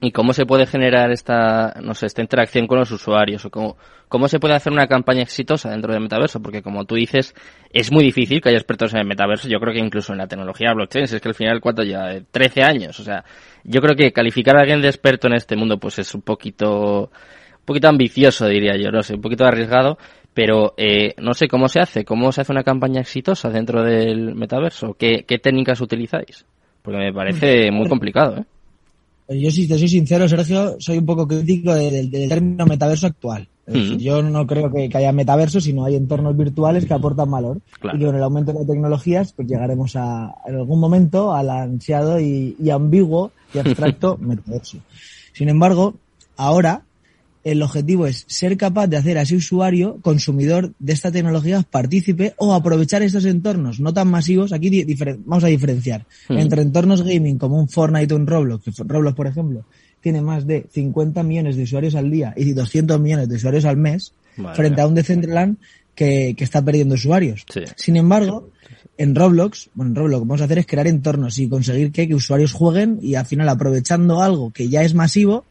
¿Y 0.00 0.12
cómo 0.12 0.32
se 0.32 0.46
puede 0.46 0.66
generar 0.66 1.10
esta, 1.10 1.74
no 1.82 1.94
sé, 1.94 2.06
esta 2.06 2.22
interacción 2.22 2.68
con 2.68 2.78
los 2.78 2.90
usuarios? 2.92 3.44
¿O 3.44 3.50
cómo, 3.50 3.76
cómo 4.08 4.28
se 4.28 4.38
puede 4.38 4.54
hacer 4.54 4.72
una 4.72 4.86
campaña 4.86 5.22
exitosa 5.22 5.70
dentro 5.70 5.92
del 5.92 6.02
metaverso? 6.02 6.40
Porque 6.40 6.62
como 6.62 6.84
tú 6.84 6.94
dices, 6.94 7.34
es 7.72 7.90
muy 7.90 8.04
difícil 8.04 8.40
que 8.40 8.50
haya 8.50 8.58
expertos 8.58 8.94
en 8.94 9.00
el 9.00 9.06
metaverso. 9.06 9.48
Yo 9.48 9.58
creo 9.58 9.74
que 9.74 9.80
incluso 9.80 10.12
en 10.12 10.18
la 10.18 10.28
tecnología 10.28 10.72
blockchain, 10.72 11.04
es 11.06 11.20
que 11.20 11.28
al 11.28 11.34
final, 11.34 11.60
¿cuánto 11.60 11.82
ya? 11.82 12.20
13 12.30 12.62
años. 12.62 13.00
O 13.00 13.02
sea, 13.02 13.24
yo 13.64 13.80
creo 13.80 13.96
que 13.96 14.12
calificar 14.12 14.56
a 14.56 14.60
alguien 14.60 14.80
de 14.80 14.88
experto 14.88 15.26
en 15.26 15.34
este 15.34 15.56
mundo, 15.56 15.78
pues 15.78 15.98
es 15.98 16.14
un 16.14 16.22
poquito, 16.22 17.10
un 17.10 17.64
poquito 17.64 17.88
ambicioso, 17.88 18.46
diría 18.46 18.76
yo, 18.76 18.92
no 18.92 19.02
sé, 19.02 19.14
un 19.14 19.20
poquito 19.20 19.44
arriesgado. 19.44 19.98
Pero 20.36 20.74
eh, 20.76 21.14
no 21.16 21.32
sé 21.32 21.48
cómo 21.48 21.66
se 21.66 21.80
hace, 21.80 22.04
cómo 22.04 22.30
se 22.30 22.42
hace 22.42 22.52
una 22.52 22.62
campaña 22.62 23.00
exitosa 23.00 23.48
dentro 23.48 23.82
del 23.82 24.34
metaverso. 24.34 24.94
¿Qué, 24.98 25.24
qué 25.26 25.38
técnicas 25.38 25.80
utilizáis? 25.80 26.44
Porque 26.82 26.98
me 26.98 27.10
parece 27.10 27.70
muy 27.72 27.88
complicado, 27.88 28.36
¿eh? 28.36 28.44
Yo, 29.40 29.50
si 29.50 29.66
te 29.66 29.78
soy 29.78 29.88
sincero, 29.88 30.28
Sergio, 30.28 30.76
soy 30.78 30.98
un 30.98 31.06
poco 31.06 31.26
crítico 31.26 31.74
del, 31.74 32.10
del 32.10 32.28
término 32.28 32.66
metaverso 32.66 33.06
actual. 33.06 33.48
Es 33.66 33.72
decir. 33.72 33.96
Yo 33.96 34.22
no 34.22 34.46
creo 34.46 34.70
que, 34.70 34.90
que, 34.90 34.98
haya 34.98 35.10
metaverso, 35.10 35.58
sino 35.58 35.86
hay 35.86 35.96
entornos 35.96 36.36
virtuales 36.36 36.84
que 36.84 36.92
aportan 36.92 37.30
valor. 37.30 37.62
Claro. 37.80 37.96
Y 37.96 38.00
que 38.00 38.06
con 38.06 38.14
el 38.14 38.22
aumento 38.22 38.52
de 38.52 38.66
tecnologías, 38.66 39.32
pues 39.32 39.48
llegaremos 39.48 39.96
a, 39.96 40.34
en 40.46 40.56
algún 40.56 40.78
momento 40.78 41.32
al 41.32 41.48
ansiado 41.48 42.20
y, 42.20 42.54
y 42.62 42.68
ambiguo 42.68 43.32
y 43.54 43.58
abstracto 43.58 44.18
metaverso. 44.20 44.78
Sin 45.32 45.48
embargo, 45.48 45.94
ahora 46.36 46.82
el 47.46 47.62
objetivo 47.62 48.08
es 48.08 48.24
ser 48.26 48.56
capaz 48.56 48.88
de 48.88 48.96
hacer 48.96 49.18
a 49.18 49.22
ese 49.22 49.36
usuario, 49.36 49.98
consumidor 50.02 50.72
de 50.80 50.92
esta 50.92 51.12
tecnología, 51.12 51.62
partícipe 51.62 52.34
o 52.38 52.52
aprovechar 52.52 53.04
estos 53.04 53.24
entornos 53.24 53.78
no 53.78 53.94
tan 53.94 54.08
masivos. 54.08 54.52
Aquí 54.52 54.84
vamos 55.24 55.44
a 55.44 55.46
diferenciar 55.46 56.06
mm. 56.28 56.38
entre 56.38 56.62
entornos 56.62 57.02
gaming 57.02 57.38
como 57.38 57.60
un 57.60 57.68
Fortnite 57.68 58.12
o 58.12 58.16
un 58.16 58.26
Roblox, 58.26 58.64
que 58.64 58.72
Roblox, 58.82 59.14
por 59.14 59.28
ejemplo, 59.28 59.64
tiene 60.00 60.22
más 60.22 60.44
de 60.44 60.66
50 60.72 61.22
millones 61.22 61.54
de 61.54 61.62
usuarios 61.62 61.94
al 61.94 62.10
día 62.10 62.34
y 62.36 62.52
200 62.52 62.98
millones 62.98 63.28
de 63.28 63.36
usuarios 63.36 63.64
al 63.64 63.76
mes, 63.76 64.12
frente 64.54 64.80
a 64.80 64.88
un 64.88 64.96
Decentraland 64.96 65.58
que, 65.94 66.34
que 66.36 66.42
está 66.42 66.64
perdiendo 66.64 66.96
usuarios. 66.96 67.46
Sí. 67.48 67.60
Sin 67.76 67.94
embargo, 67.96 68.50
en 68.98 69.14
Roblox, 69.14 69.70
bueno, 69.74 69.90
en 69.90 69.94
Roblox 69.94 70.10
lo 70.10 70.18
que 70.18 70.28
vamos 70.28 70.40
a 70.40 70.44
hacer 70.46 70.58
es 70.58 70.66
crear 70.66 70.88
entornos 70.88 71.38
y 71.38 71.48
conseguir 71.48 71.92
que, 71.92 72.08
que 72.08 72.14
usuarios 72.16 72.52
jueguen 72.52 72.98
y 73.00 73.14
al 73.14 73.24
final 73.24 73.48
aprovechando 73.48 74.20
algo 74.20 74.50
que 74.50 74.68
ya 74.68 74.82
es 74.82 74.94
masivo, 74.94 75.44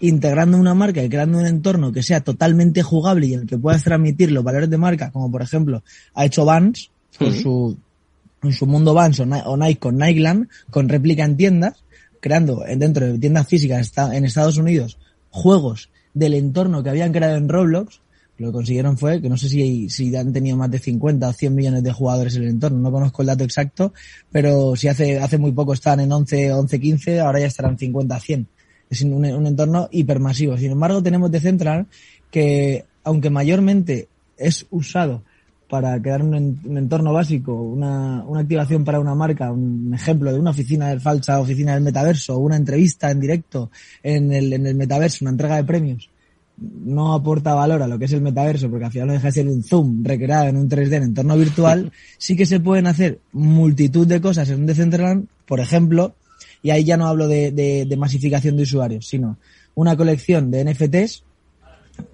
integrando 0.00 0.58
una 0.58 0.74
marca 0.74 1.02
y 1.02 1.08
creando 1.08 1.38
un 1.38 1.46
entorno 1.46 1.92
que 1.92 2.02
sea 2.02 2.20
totalmente 2.20 2.82
jugable 2.82 3.26
y 3.26 3.34
en 3.34 3.40
el 3.40 3.46
que 3.46 3.58
puedas 3.58 3.82
transmitir 3.82 4.30
los 4.30 4.44
valores 4.44 4.70
de 4.70 4.78
marca, 4.78 5.10
como 5.10 5.30
por 5.30 5.42
ejemplo 5.42 5.82
ha 6.14 6.24
hecho 6.24 6.44
Vans 6.44 6.90
con 7.18 7.32
su, 7.32 7.78
con 8.40 8.52
su 8.52 8.66
mundo 8.66 8.94
Vans 8.94 9.20
o 9.20 9.56
Nike 9.56 9.80
con 9.80 9.96
Nikeland, 9.96 10.48
con 10.70 10.88
réplica 10.88 11.24
en 11.24 11.36
tiendas, 11.36 11.84
creando 12.20 12.62
dentro 12.76 13.06
de 13.06 13.18
tiendas 13.18 13.46
físicas 13.46 13.92
en 14.12 14.24
Estados 14.24 14.58
Unidos 14.58 14.98
juegos 15.30 15.90
del 16.14 16.34
entorno 16.34 16.82
que 16.82 16.90
habían 16.90 17.12
creado 17.12 17.36
en 17.36 17.48
Roblox. 17.48 18.00
Lo 18.38 18.48
que 18.48 18.52
consiguieron 18.52 18.98
fue 18.98 19.22
que 19.22 19.30
no 19.30 19.38
sé 19.38 19.48
si, 19.48 19.88
si 19.88 20.14
han 20.14 20.32
tenido 20.32 20.58
más 20.58 20.70
de 20.70 20.78
50 20.78 21.26
o 21.26 21.32
100 21.32 21.54
millones 21.54 21.82
de 21.82 21.92
jugadores 21.92 22.36
en 22.36 22.42
el 22.42 22.48
entorno, 22.50 22.78
no 22.78 22.92
conozco 22.92 23.22
el 23.22 23.28
dato 23.28 23.44
exacto, 23.44 23.94
pero 24.30 24.76
si 24.76 24.88
hace, 24.88 25.18
hace 25.18 25.38
muy 25.38 25.52
poco 25.52 25.72
estaban 25.72 26.00
en 26.00 26.12
11, 26.12 26.52
11, 26.52 26.80
15, 26.80 27.20
ahora 27.20 27.40
ya 27.40 27.46
estarán 27.46 27.78
50, 27.78 28.20
100 28.20 28.48
es 28.90 29.02
un, 29.02 29.12
un 29.12 29.46
entorno 29.46 29.88
hipermasivo. 29.90 30.56
Sin 30.56 30.72
embargo, 30.72 31.02
tenemos 31.02 31.30
Decentral 31.30 31.86
que, 32.30 32.84
aunque 33.04 33.30
mayormente 33.30 34.08
es 34.36 34.66
usado 34.70 35.22
para 35.68 36.00
crear 36.00 36.22
un, 36.22 36.60
un 36.64 36.78
entorno 36.78 37.12
básico, 37.12 37.52
una, 37.52 38.24
una, 38.24 38.40
activación 38.40 38.84
para 38.84 39.00
una 39.00 39.14
marca, 39.14 39.50
un 39.50 39.92
ejemplo 39.94 40.32
de 40.32 40.38
una 40.38 40.50
oficina 40.50 40.88
de 40.90 41.00
falsa 41.00 41.40
oficina 41.40 41.74
del 41.74 41.82
metaverso, 41.82 42.38
una 42.38 42.56
entrevista 42.56 43.10
en 43.10 43.20
directo 43.20 43.70
en 44.02 44.32
el, 44.32 44.52
en 44.52 44.66
el 44.66 44.76
metaverso, 44.76 45.24
una 45.24 45.32
entrega 45.32 45.56
de 45.56 45.64
premios, 45.64 46.08
no 46.58 47.12
aporta 47.14 47.54
valor 47.54 47.82
a 47.82 47.88
lo 47.88 47.98
que 47.98 48.06
es 48.06 48.12
el 48.12 48.22
metaverso, 48.22 48.70
porque 48.70 48.86
al 48.86 48.92
final 48.92 49.08
no 49.08 49.12
deja 49.14 49.26
de 49.26 49.32
ser 49.32 49.48
un 49.48 49.62
zoom 49.62 50.04
recreado 50.04 50.46
en 50.46 50.56
un 50.56 50.68
3D 50.68 50.94
en 50.94 51.02
entorno 51.02 51.36
virtual, 51.36 51.92
sí 52.18 52.36
que 52.36 52.46
se 52.46 52.60
pueden 52.60 52.86
hacer 52.86 53.18
multitud 53.32 54.06
de 54.06 54.20
cosas 54.20 54.48
en 54.50 54.60
un 54.60 54.66
Decentraland, 54.66 55.26
por 55.46 55.60
ejemplo, 55.60 56.14
y 56.62 56.70
ahí 56.70 56.84
ya 56.84 56.96
no 56.96 57.06
hablo 57.06 57.28
de, 57.28 57.52
de 57.52 57.96
masificación 57.96 58.56
de 58.56 58.64
usuarios, 58.64 59.06
sino 59.06 59.38
una 59.74 59.96
colección 59.96 60.50
de 60.50 60.64
NFTs 60.64 61.22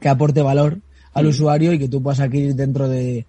que 0.00 0.08
aporte 0.08 0.42
valor 0.42 0.78
al 1.14 1.26
usuario 1.26 1.72
y 1.72 1.78
que 1.78 1.88
tú 1.88 2.02
puedas 2.02 2.20
adquirir 2.20 2.54
dentro 2.54 2.88
de, 2.88 3.26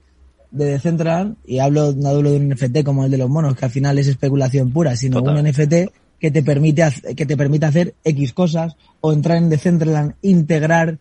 de 0.54 0.66
Decentraland, 0.66 1.36
y 1.46 1.60
hablo, 1.60 1.94
no 1.94 2.10
hablo 2.10 2.32
de 2.32 2.38
un 2.38 2.50
NFT 2.50 2.84
como 2.84 3.06
el 3.06 3.12
de 3.12 3.18
los 3.18 3.30
monos, 3.30 3.56
que 3.56 3.66
al 3.66 3.72
final 3.72 3.98
es 3.98 4.08
especulación 4.08 4.72
pura, 4.72 4.96
sino 4.96 5.22
un 5.22 5.44
NFT 5.44 5.92
que 6.20 6.32
te 6.32 6.44
permite 6.44 6.88
que 7.18 7.26
te 7.26 7.36
permite 7.36 7.66
hacer 7.66 7.96
X 8.04 8.34
cosas 8.34 8.76
o 9.02 9.12
entrar 9.12 9.38
en 9.38 9.50
Decentraland, 9.50 10.14
integrar 10.22 11.00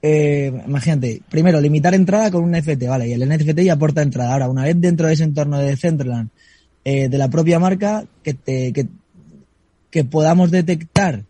eh, 0.00 0.52
imagínate, 0.66 1.20
primero 1.28 1.60
limitar 1.60 1.94
entrada 1.94 2.30
con 2.30 2.44
un 2.44 2.52
NFT, 2.52 2.86
vale, 2.86 3.08
y 3.08 3.12
el 3.12 3.28
NFT 3.28 3.58
ya 3.60 3.72
aporta 3.72 4.02
entrada. 4.02 4.32
Ahora, 4.32 4.48
una 4.48 4.62
vez 4.62 4.80
dentro 4.80 5.08
de 5.08 5.14
ese 5.14 5.24
entorno 5.24 5.58
de 5.58 5.66
Decentraland, 5.66 6.30
eh, 6.84 7.08
de 7.08 7.18
la 7.18 7.28
propia 7.28 7.58
marca, 7.58 8.04
que, 8.22 8.34
te, 8.34 8.72
que, 8.72 8.86
que 9.90 10.04
podamos 10.04 10.50
detectar 10.50 11.24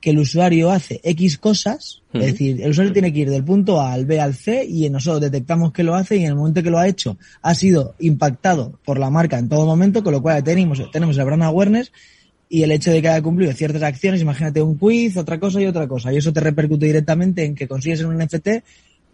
que 0.00 0.10
el 0.10 0.18
usuario 0.18 0.70
hace 0.70 1.00
X 1.02 1.38
cosas, 1.38 2.02
es 2.12 2.26
decir, 2.26 2.62
el 2.62 2.70
usuario 2.70 2.92
tiene 2.92 3.12
que 3.12 3.20
ir 3.20 3.30
del 3.30 3.42
punto 3.42 3.80
A 3.80 3.92
al 3.92 4.06
B 4.06 4.20
al 4.20 4.34
C 4.34 4.64
y 4.64 4.88
nosotros 4.88 5.20
detectamos 5.20 5.72
que 5.72 5.82
lo 5.82 5.94
hace 5.94 6.16
y 6.16 6.22
en 6.22 6.28
el 6.28 6.36
momento 6.36 6.62
que 6.62 6.70
lo 6.70 6.78
ha 6.78 6.86
hecho 6.86 7.16
ha 7.42 7.54
sido 7.54 7.94
impactado 7.98 8.78
por 8.84 8.98
la 8.98 9.10
marca 9.10 9.38
en 9.38 9.48
todo 9.48 9.66
momento, 9.66 10.04
con 10.04 10.12
lo 10.12 10.22
cual 10.22 10.44
tenemos, 10.44 10.80
tenemos 10.92 11.18
el 11.18 11.24
brand 11.24 11.42
awareness 11.42 11.92
y 12.48 12.62
el 12.62 12.70
hecho 12.70 12.92
de 12.92 13.02
que 13.02 13.08
haya 13.08 13.22
cumplido 13.22 13.52
ciertas 13.52 13.82
acciones, 13.82 14.20
imagínate 14.20 14.62
un 14.62 14.78
quiz, 14.78 15.16
otra 15.16 15.40
cosa 15.40 15.60
y 15.60 15.66
otra 15.66 15.88
cosa, 15.88 16.12
y 16.12 16.18
eso 16.18 16.32
te 16.32 16.40
repercute 16.40 16.86
directamente 16.86 17.44
en 17.44 17.54
que 17.54 17.66
consigues 17.66 18.02
un 18.02 18.16
NFT 18.16 18.48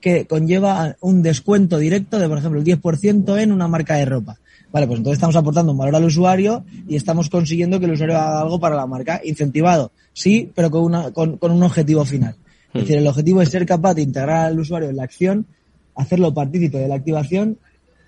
que 0.00 0.26
conlleva 0.26 0.96
un 1.00 1.22
descuento 1.22 1.78
directo 1.78 2.18
de, 2.18 2.28
por 2.28 2.36
ejemplo, 2.36 2.60
el 2.60 2.66
10% 2.66 3.40
en 3.40 3.52
una 3.52 3.68
marca 3.68 3.94
de 3.94 4.04
ropa. 4.04 4.38
Vale, 4.72 4.86
pues 4.86 4.98
entonces 4.98 5.18
estamos 5.18 5.36
aportando 5.36 5.72
un 5.72 5.78
valor 5.78 5.96
al 5.96 6.04
usuario 6.04 6.64
y 6.88 6.96
estamos 6.96 7.28
consiguiendo 7.28 7.78
que 7.78 7.84
el 7.84 7.92
usuario 7.92 8.16
haga 8.16 8.40
algo 8.40 8.58
para 8.58 8.74
la 8.74 8.86
marca. 8.86 9.20
Incentivado, 9.22 9.92
sí, 10.14 10.50
pero 10.54 10.70
con, 10.70 10.84
una, 10.84 11.10
con, 11.12 11.38
un 11.42 11.62
objetivo 11.62 12.04
final. 12.06 12.36
Es 12.72 12.82
decir, 12.82 12.96
el 12.96 13.06
objetivo 13.06 13.42
es 13.42 13.50
ser 13.50 13.66
capaz 13.66 13.94
de 13.94 14.02
integrar 14.02 14.46
al 14.46 14.58
usuario 14.58 14.88
en 14.88 14.96
la 14.96 15.02
acción, 15.02 15.46
hacerlo 15.94 16.32
partícipe 16.32 16.78
de 16.78 16.88
la 16.88 16.94
activación 16.94 17.58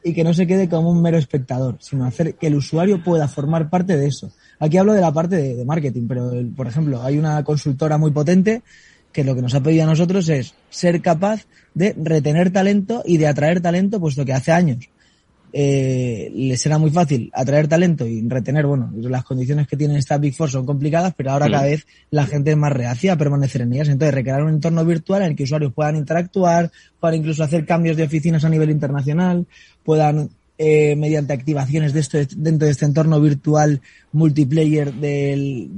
y 0.02 0.14
que 0.14 0.24
no 0.24 0.32
se 0.32 0.46
quede 0.46 0.70
como 0.70 0.90
un 0.90 1.02
mero 1.02 1.18
espectador, 1.18 1.76
sino 1.80 2.06
hacer 2.06 2.34
que 2.36 2.46
el 2.46 2.54
usuario 2.54 3.02
pueda 3.04 3.28
formar 3.28 3.68
parte 3.68 3.98
de 3.98 4.06
eso. 4.06 4.32
Aquí 4.58 4.78
hablo 4.78 4.94
de 4.94 5.02
la 5.02 5.12
parte 5.12 5.36
de 5.54 5.64
marketing, 5.66 6.06
pero 6.08 6.32
por 6.56 6.66
ejemplo, 6.66 7.02
hay 7.02 7.18
una 7.18 7.44
consultora 7.44 7.98
muy 7.98 8.10
potente 8.10 8.62
que 9.12 9.22
lo 9.22 9.34
que 9.34 9.42
nos 9.42 9.54
ha 9.54 9.62
pedido 9.62 9.84
a 9.84 9.86
nosotros 9.86 10.30
es 10.30 10.54
ser 10.70 11.02
capaz 11.02 11.42
de 11.74 11.94
retener 12.02 12.50
talento 12.50 13.02
y 13.04 13.18
de 13.18 13.26
atraer 13.26 13.60
talento, 13.60 14.00
puesto 14.00 14.24
que 14.24 14.32
hace 14.32 14.50
años 14.50 14.88
eh, 15.56 16.32
les 16.34 16.60
será 16.60 16.78
muy 16.78 16.90
fácil 16.90 17.30
atraer 17.32 17.68
talento 17.68 18.04
y 18.04 18.26
retener, 18.28 18.66
bueno, 18.66 18.90
las 18.96 19.22
condiciones 19.22 19.68
que 19.68 19.76
tienen 19.76 19.96
esta 19.96 20.18
Big 20.18 20.34
Four 20.34 20.50
son 20.50 20.66
complicadas, 20.66 21.14
pero 21.16 21.30
ahora 21.30 21.48
cada 21.48 21.62
vez 21.62 21.86
la 22.10 22.26
gente 22.26 22.50
es 22.50 22.56
más 22.56 22.72
reacia 22.72 23.12
a 23.12 23.16
permanecer 23.16 23.62
en 23.62 23.72
ellas. 23.72 23.88
Entonces, 23.88 24.14
recrear 24.14 24.42
un 24.42 24.48
entorno 24.48 24.84
virtual 24.84 25.22
en 25.22 25.28
el 25.28 25.36
que 25.36 25.44
usuarios 25.44 25.72
puedan 25.72 25.94
interactuar, 25.94 26.72
puedan 26.98 27.18
incluso 27.20 27.44
hacer 27.44 27.64
cambios 27.64 27.96
de 27.96 28.02
oficinas 28.02 28.44
a 28.44 28.48
nivel 28.48 28.68
internacional, 28.68 29.46
puedan 29.84 30.30
eh, 30.58 30.96
mediante 30.96 31.32
activaciones 31.32 31.92
de 31.92 32.00
esto 32.00 32.18
dentro 32.36 32.66
de 32.66 32.72
este 32.72 32.86
entorno 32.86 33.20
virtual 33.20 33.80
multiplayer 34.10 34.92
del, 34.92 35.70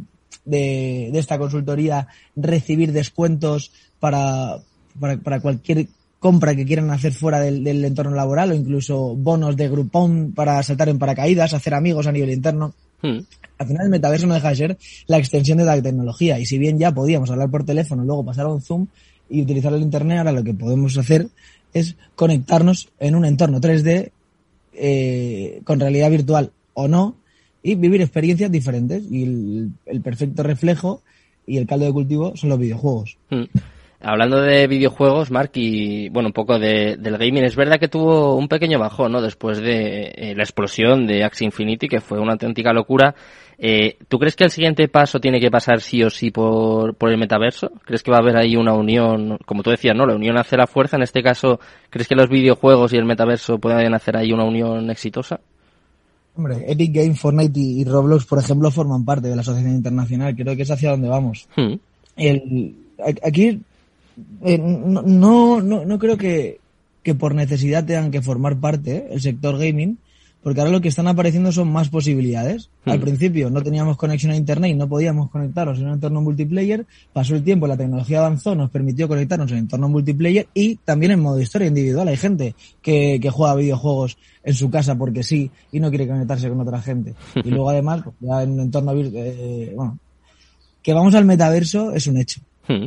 de, 0.47 1.11
de 1.12 1.18
esta 1.18 1.37
consultoría 1.37 2.09
recibir 2.35 2.92
descuentos 2.92 3.73
para, 4.00 4.56
para, 4.99 5.18
para 5.18 5.40
cualquier 5.40 5.88
compra 6.18 6.56
que 6.56 6.64
quieran 6.64 6.90
hacer 6.90 7.12
fuera 7.12 7.40
del, 7.40 7.85
entorno 7.85 8.14
laboral 8.14 8.50
o 8.50 8.54
incluso 8.54 9.14
bonos 9.14 9.56
de 9.56 9.68
Groupon 9.68 10.32
para 10.32 10.62
saltar 10.62 10.88
en 10.88 10.99
paracaídas, 10.99 11.54
hacer 11.54 11.75
amigos 11.75 12.06
a 12.06 12.12
nivel 12.12 12.30
interno. 12.30 12.75
Hmm. 13.02 13.18
Al 13.58 13.66
final 13.66 13.85
el 13.85 13.90
metaverso 13.90 14.26
no 14.26 14.35
deja 14.35 14.50
de 14.50 14.56
ser 14.56 14.78
la 15.06 15.18
extensión 15.18 15.58
de 15.58 15.64
la 15.64 15.80
tecnología 15.80 16.38
y 16.38 16.46
si 16.46 16.58
bien 16.58 16.78
ya 16.78 16.92
podíamos 16.92 17.30
hablar 17.30 17.50
por 17.50 17.64
teléfono, 17.64 18.04
luego 18.04 18.25
pasar 18.25 18.46
a 18.46 18.49
un 18.49 18.61
Zoom 18.61 18.87
y 19.28 19.42
utilizar 19.42 19.73
el 19.73 19.82
Internet, 19.82 20.18
ahora 20.18 20.32
lo 20.32 20.44
que 20.44 20.54
podemos 20.54 20.96
hacer 20.96 21.28
es 21.73 21.96
conectarnos 22.14 22.88
en 22.99 23.14
un 23.14 23.25
entorno 23.25 23.61
3D 23.61 24.11
eh, 24.73 25.61
con 25.64 25.80
realidad 25.80 26.11
virtual 26.11 26.52
o 26.75 26.88
no 26.88 27.16
y 27.62 27.75
vivir 27.75 28.00
experiencias 28.00 28.50
diferentes 28.50 29.02
y 29.11 29.25
el, 29.87 30.00
perfecto 30.02 30.42
reflejo 30.42 31.02
y 31.46 31.56
el 31.58 31.66
caldo 31.66 31.87
de 31.87 31.92
cultivo 31.92 32.37
son 32.37 32.50
los 32.50 32.58
videojuegos. 32.58 33.18
Hmm. 33.30 33.44
Hablando 34.08 34.40
de 34.40 34.68
videojuegos, 34.68 35.32
Mark, 35.32 35.50
y 35.54 36.08
bueno, 36.10 36.28
un 36.28 36.32
poco 36.32 36.60
de, 36.60 36.96
del 36.96 37.18
gaming, 37.18 37.42
es 37.42 37.56
verdad 37.56 37.80
que 37.80 37.88
tuvo 37.88 38.36
un 38.36 38.46
pequeño 38.46 38.78
bajón, 38.78 39.10
¿no? 39.10 39.20
Después 39.20 39.58
de 39.58 40.12
eh, 40.14 40.34
la 40.36 40.44
explosión 40.44 41.08
de 41.08 41.25
Axie 41.25 41.44
Infinity, 41.44 41.88
que 41.88 42.00
fue 42.00 42.20
una 42.20 42.34
auténtica 42.34 42.72
locura. 42.72 43.16
Eh, 43.58 43.96
¿Tú 44.06 44.20
crees 44.20 44.36
que 44.36 44.44
el 44.44 44.52
siguiente 44.52 44.86
paso 44.86 45.18
tiene 45.18 45.40
que 45.40 45.50
pasar 45.50 45.80
sí 45.80 46.04
o 46.04 46.10
sí 46.10 46.30
por, 46.30 46.94
por 46.94 47.10
el 47.10 47.18
metaverso? 47.18 47.72
¿Crees 47.84 48.04
que 48.04 48.12
va 48.12 48.18
a 48.18 48.20
haber 48.20 48.36
ahí 48.36 48.54
una 48.54 48.75
unión, 48.75 49.38
como 49.44 49.64
tú 49.64 49.70
decías, 49.70 49.96
¿no? 49.96 50.06
La 50.06 50.14
unión 50.14 50.38
hace 50.38 50.56
la 50.56 50.68
fuerza. 50.68 50.96
En 50.96 51.02
este 51.02 51.20
caso, 51.20 51.58
¿crees 51.90 52.06
que 52.06 52.14
los 52.14 52.28
videojuegos 52.28 52.92
y 52.92 52.98
el 52.98 53.06
metaverso 53.06 53.58
pueden 53.58 53.92
hacer 53.92 54.16
ahí 54.16 54.32
una 54.32 54.44
unión 54.44 54.88
exitosa? 54.88 55.40
Hombre, 56.36 56.64
Epic 56.68 56.94
Games, 56.94 57.18
Fortnite 57.18 57.58
y, 57.58 57.82
Roblox, 57.82 58.25
por 58.25 58.38
ejemplo, 58.38 58.70
forman 58.70 59.04
parte 59.04 59.26
de 59.26 59.34
la 59.34 59.40
asociación 59.40 59.75
internacional. 59.75 60.36
Creo 60.36 60.54
que 60.54 60.62
es 60.62 60.70
hacia 60.70 60.92
donde 60.92 61.08
vamos. 61.08 61.48
Hmm. 61.56 61.75
El, 62.16 62.76
aquí 63.25 63.60
eh, 64.42 64.58
no, 64.58 65.61
no, 65.61 65.85
no, 65.85 65.99
creo 65.99 66.16
que, 66.16 66.61
que 67.02 67.14
por 67.14 67.35
necesidad 67.35 67.85
tengan 67.85 68.11
que 68.11 68.23
formar 68.23 68.56
parte 68.56 68.96
¿eh? 68.96 69.08
el 69.11 69.20
sector 69.20 69.58
gaming, 69.58 69.99
porque 70.42 70.61
ahora 70.61 70.73
lo 70.73 70.80
que 70.80 70.88
están 70.88 71.08
apareciendo 71.08 71.52
son 71.52 71.68
más 71.73 71.88
posibilidades. 71.88 72.70
Hmm. 72.85 72.90
Al 72.90 73.00
principio 73.00 73.50
no 73.50 73.62
teníamos 73.62 73.96
conexión 73.96 74.32
a 74.32 74.37
internet 74.37 74.70
y 74.70 74.75
no 74.75 74.88
podíamos 74.88 75.28
conectarnos 75.30 75.78
en 75.78 75.87
un 75.87 75.94
entorno 75.94 76.23
multiplayer. 76.23 76.87
Pasó 77.12 77.35
el 77.35 77.42
tiempo, 77.42 77.66
la 77.66 77.76
tecnología 77.76 78.20
avanzó, 78.20 78.54
nos 78.54 78.70
permitió 78.70 79.08
conectarnos 79.08 79.50
en 79.50 79.58
entorno 79.58 79.88
multiplayer 79.88 80.46
y 80.54 80.76
también 80.76 81.12
en 81.12 81.20
modo 81.20 81.40
historia 81.40 81.68
individual. 81.68 82.08
Hay 82.08 82.16
gente 82.16 82.54
que, 82.80 83.18
que 83.20 83.30
juega 83.30 83.54
videojuegos 83.56 84.16
en 84.44 84.54
su 84.54 84.70
casa 84.70 84.96
porque 84.96 85.23
sí 85.25 85.50
y 85.73 85.80
no 85.80 85.90
quiere 85.90 86.06
conectarse 86.06 86.49
con 86.49 86.61
otra 86.61 86.80
gente. 86.80 87.14
Y 87.44 87.50
luego 87.50 87.68
además, 87.70 88.02
pues, 88.04 88.16
ya 88.20 88.42
en 88.42 88.52
un 88.52 88.61
entorno 88.61 88.92
eh, 88.94 89.73
bueno, 89.75 89.99
que 90.82 90.92
vamos 90.94 91.14
al 91.14 91.25
metaverso 91.25 91.92
es 91.92 92.06
un 92.06 92.16
hecho. 92.18 92.40
Hmm 92.68 92.87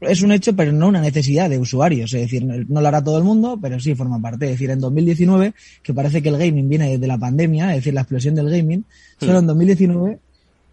es 0.00 0.22
un 0.22 0.32
hecho, 0.32 0.54
pero 0.54 0.72
no 0.72 0.88
una 0.88 1.00
necesidad 1.00 1.50
de 1.50 1.58
usuarios. 1.58 2.12
Es 2.14 2.22
decir, 2.22 2.44
no 2.44 2.80
lo 2.80 2.88
hará 2.88 3.02
todo 3.02 3.18
el 3.18 3.24
mundo, 3.24 3.58
pero 3.60 3.80
sí 3.80 3.94
forma 3.94 4.20
parte. 4.20 4.46
Es 4.46 4.52
decir, 4.52 4.70
en 4.70 4.80
2019, 4.80 5.54
que 5.82 5.94
parece 5.94 6.22
que 6.22 6.28
el 6.28 6.38
gaming 6.38 6.68
viene 6.68 6.90
desde 6.90 7.06
la 7.06 7.18
pandemia, 7.18 7.70
es 7.70 7.76
decir, 7.78 7.94
la 7.94 8.02
explosión 8.02 8.34
del 8.34 8.50
gaming, 8.50 8.84
solo 9.18 9.38
en 9.40 9.46
2019 9.46 10.18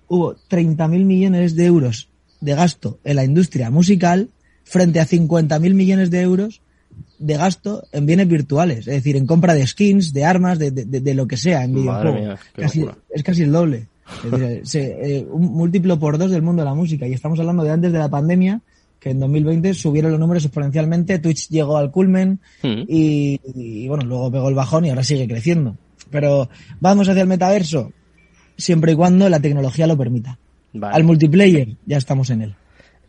hubo 0.07 0.35
30.000 0.35 1.05
millones 1.05 1.55
de 1.55 1.65
euros 1.65 2.09
de 2.41 2.53
gasto 2.53 2.99
en 3.03 3.15
la 3.15 3.23
industria 3.23 3.71
musical 3.71 4.29
frente 4.63 4.99
a 4.99 5.07
50.000 5.07 5.73
millones 5.73 6.11
de 6.11 6.21
euros 6.21 6.61
de 7.17 7.37
gasto 7.37 7.87
en 7.91 8.05
bienes 8.05 8.27
virtuales, 8.27 8.79
es 8.79 8.85
decir, 8.85 9.15
en 9.15 9.25
compra 9.25 9.53
de 9.53 9.65
skins, 9.65 10.13
de 10.13 10.25
armas, 10.25 10.59
de, 10.59 10.71
de, 10.71 11.13
lo 11.13 11.27
que 11.27 11.37
sea 11.37 11.63
en 11.63 11.73
videojuegos. 11.73 12.39
es 13.09 13.23
casi 13.23 13.43
el 13.43 13.51
doble. 13.51 13.87
Eh, 14.75 15.25
un 15.31 15.53
múltiplo 15.53 15.97
por 15.97 16.19
dos 16.19 16.29
del 16.29 16.43
mundo 16.43 16.61
de 16.61 16.69
la 16.69 16.75
música. 16.75 17.07
Y 17.07 17.13
estamos 17.13 17.39
hablando 17.39 17.63
de 17.63 17.71
antes 17.71 17.91
de 17.91 17.97
la 17.97 18.09
pandemia, 18.09 18.61
que 19.05 19.11
en 19.11 19.19
2020 19.19 19.75
subieron 19.75 20.09
los 20.09 20.19
números 20.19 20.45
exponencialmente, 20.45 21.19
Twitch 21.19 21.47
llegó 21.49 21.77
al 21.77 21.91
culmen 21.91 22.39
hmm. 22.63 22.85
y, 22.87 23.87
bueno, 23.87 24.03
luego 24.03 24.31
pegó 24.31 24.49
el 24.49 24.55
bajón 24.55 24.83
y 24.85 24.89
ahora 24.89 25.03
sigue 25.03 25.27
creciendo. 25.27 25.77
Pero 26.09 26.49
vamos 26.79 27.07
hacia 27.07 27.21
el 27.21 27.27
metaverso 27.27 27.91
siempre 28.57 28.93
y 28.93 28.95
cuando 28.95 29.29
la 29.29 29.39
tecnología 29.39 29.85
lo 29.85 29.95
permita. 29.95 30.39
Al 30.81 31.03
multiplayer 31.03 31.75
ya 31.85 31.97
estamos 31.97 32.31
en 32.31 32.41
él. 32.41 32.55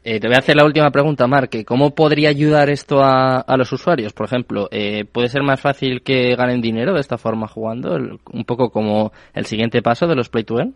Eh, 0.05 0.21
te 0.21 0.27
voy 0.27 0.37
a 0.37 0.41
hacer 0.41 0.57
la 0.57 0.67
última 0.67 0.91
pregunta, 0.91 1.27
Mark. 1.27 1.49
¿Cómo 1.65 1.95
podría 1.95 2.29
ayudar 2.29 2.69
esto 2.69 2.99
a, 3.03 3.57
los 3.57 3.73
usuarios? 3.73 4.13
Por 4.13 4.27
ejemplo, 4.27 4.69
eh, 4.71 5.07
¿puede 5.11 5.31
ser 5.31 5.45
más 5.45 5.63
fácil 5.63 6.03
que 6.03 6.37
ganen 6.37 6.61
dinero 6.61 6.93
de 6.93 7.01
esta 7.01 7.17
forma 7.17 7.49
jugando? 7.49 7.97
un 7.97 8.45
poco 8.45 8.69
como 8.69 9.13
el 9.33 9.47
siguiente 9.47 9.81
paso 9.81 10.07
de 10.07 10.15
los 10.15 10.29
Play 10.29 10.45
to 10.45 10.59
Earn. 10.59 10.75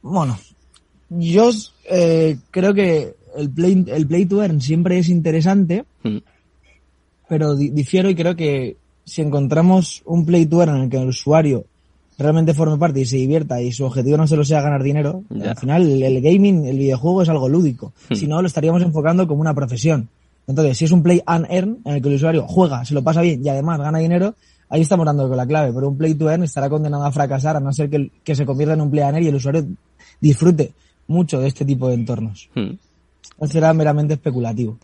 Bueno, 0.00 0.38
yo 1.08 1.50
eh, 1.88 2.38
creo 2.50 2.74
que 2.74 3.14
el 3.36 3.50
play, 3.50 3.84
el 3.88 4.06
play 4.06 4.26
to 4.26 4.42
earn 4.42 4.60
siempre 4.60 4.98
es 4.98 5.08
interesante, 5.08 5.84
hmm. 6.02 6.18
pero 7.28 7.54
difiero 7.54 8.10
y 8.10 8.14
creo 8.14 8.34
que 8.34 8.76
si 9.04 9.22
encontramos 9.22 10.02
un 10.04 10.24
play 10.26 10.46
to 10.46 10.60
earn 10.60 10.76
en 10.76 10.82
el 10.84 10.90
que 10.90 10.96
el 10.96 11.08
usuario 11.08 11.64
realmente 12.18 12.54
forme 12.54 12.78
parte 12.78 13.00
y 13.00 13.04
se 13.04 13.16
divierta 13.16 13.60
y 13.60 13.72
su 13.72 13.84
objetivo 13.84 14.16
no 14.16 14.26
solo 14.26 14.44
sea 14.44 14.62
ganar 14.62 14.82
dinero, 14.82 15.22
al 15.30 15.56
final 15.56 16.02
el, 16.02 16.20
gaming, 16.22 16.64
el 16.64 16.78
videojuego 16.78 17.22
es 17.22 17.28
algo 17.28 17.48
lúdico. 17.48 17.92
Hmm. 18.08 18.14
Si 18.14 18.26
no, 18.26 18.40
lo 18.40 18.48
estaríamos 18.48 18.82
enfocando 18.82 19.26
como 19.28 19.40
una 19.40 19.54
profesión. 19.54 20.08
Entonces, 20.46 20.78
si 20.78 20.84
es 20.84 20.92
un 20.92 21.02
play 21.02 21.20
and 21.26 21.46
earn 21.50 21.78
en 21.84 21.96
el 21.96 22.02
que 22.02 22.08
el 22.08 22.14
usuario 22.14 22.46
juega, 22.46 22.84
se 22.84 22.94
lo 22.94 23.02
pasa 23.02 23.20
bien 23.20 23.44
y 23.44 23.48
además 23.48 23.80
gana 23.80 23.98
dinero, 23.98 24.34
ahí 24.68 24.80
estamos 24.80 25.04
dando 25.04 25.28
con 25.28 25.36
la 25.36 25.46
clave. 25.46 25.72
Pero 25.72 25.88
un 25.88 25.98
play 25.98 26.14
to 26.14 26.30
earn 26.30 26.44
estará 26.44 26.70
condenado 26.70 27.04
a 27.04 27.12
fracasar 27.12 27.56
a 27.56 27.60
no 27.60 27.72
ser 27.72 27.90
que, 27.90 28.10
que 28.24 28.34
se 28.34 28.46
convierta 28.46 28.74
en 28.74 28.80
un 28.80 28.90
play 28.90 29.02
and 29.02 29.16
earn 29.16 29.24
y 29.24 29.28
el 29.28 29.34
usuario 29.34 29.66
disfrute 30.20 30.72
mucho 31.06 31.40
de 31.40 31.48
este 31.48 31.64
tipo 31.64 31.88
de 31.88 31.94
entornos. 31.94 32.48
Hmm. 32.54 32.76
será 33.46 33.72
meramente 33.72 34.14
especulativo. 34.14 34.78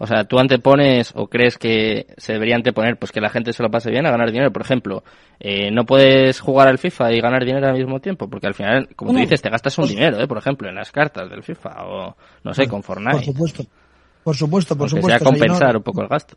O 0.00 0.06
sea, 0.06 0.24
tú 0.24 0.38
antepones 0.38 1.12
o 1.16 1.26
crees 1.26 1.58
que 1.58 2.06
se 2.16 2.32
debería 2.32 2.54
anteponer 2.54 2.96
pues 2.96 3.10
que 3.10 3.20
la 3.20 3.30
gente 3.30 3.52
se 3.52 3.64
lo 3.64 3.70
pase 3.70 3.90
bien 3.90 4.06
a 4.06 4.12
ganar 4.12 4.30
dinero. 4.30 4.52
Por 4.52 4.62
ejemplo, 4.62 5.02
eh, 5.40 5.72
no 5.72 5.84
puedes 5.84 6.38
jugar 6.38 6.68
al 6.68 6.78
FIFA 6.78 7.12
y 7.12 7.20
ganar 7.20 7.44
dinero 7.44 7.66
al 7.66 7.76
mismo 7.76 7.98
tiempo, 7.98 8.28
porque 8.28 8.46
al 8.46 8.54
final, 8.54 8.88
como 8.94 9.12
tú 9.12 9.18
dices, 9.18 9.42
te 9.42 9.50
gastas 9.50 9.76
un 9.78 9.88
dinero, 9.88 10.20
¿eh? 10.20 10.28
por 10.28 10.38
ejemplo, 10.38 10.68
en 10.68 10.76
las 10.76 10.92
cartas 10.92 11.28
del 11.28 11.42
FIFA 11.42 11.84
o, 11.86 12.16
no 12.44 12.54
sé, 12.54 12.68
con 12.68 12.84
Fortnite. 12.84 13.16
Por 13.16 13.24
supuesto, 13.24 13.64
por 14.22 14.36
supuesto, 14.36 14.76
por 14.76 14.84
Aunque 14.84 15.00
supuesto. 15.00 15.18
sea 15.18 15.32
compensar 15.32 15.76
un 15.76 15.82
poco 15.82 16.02
el 16.02 16.08
gasto. 16.08 16.36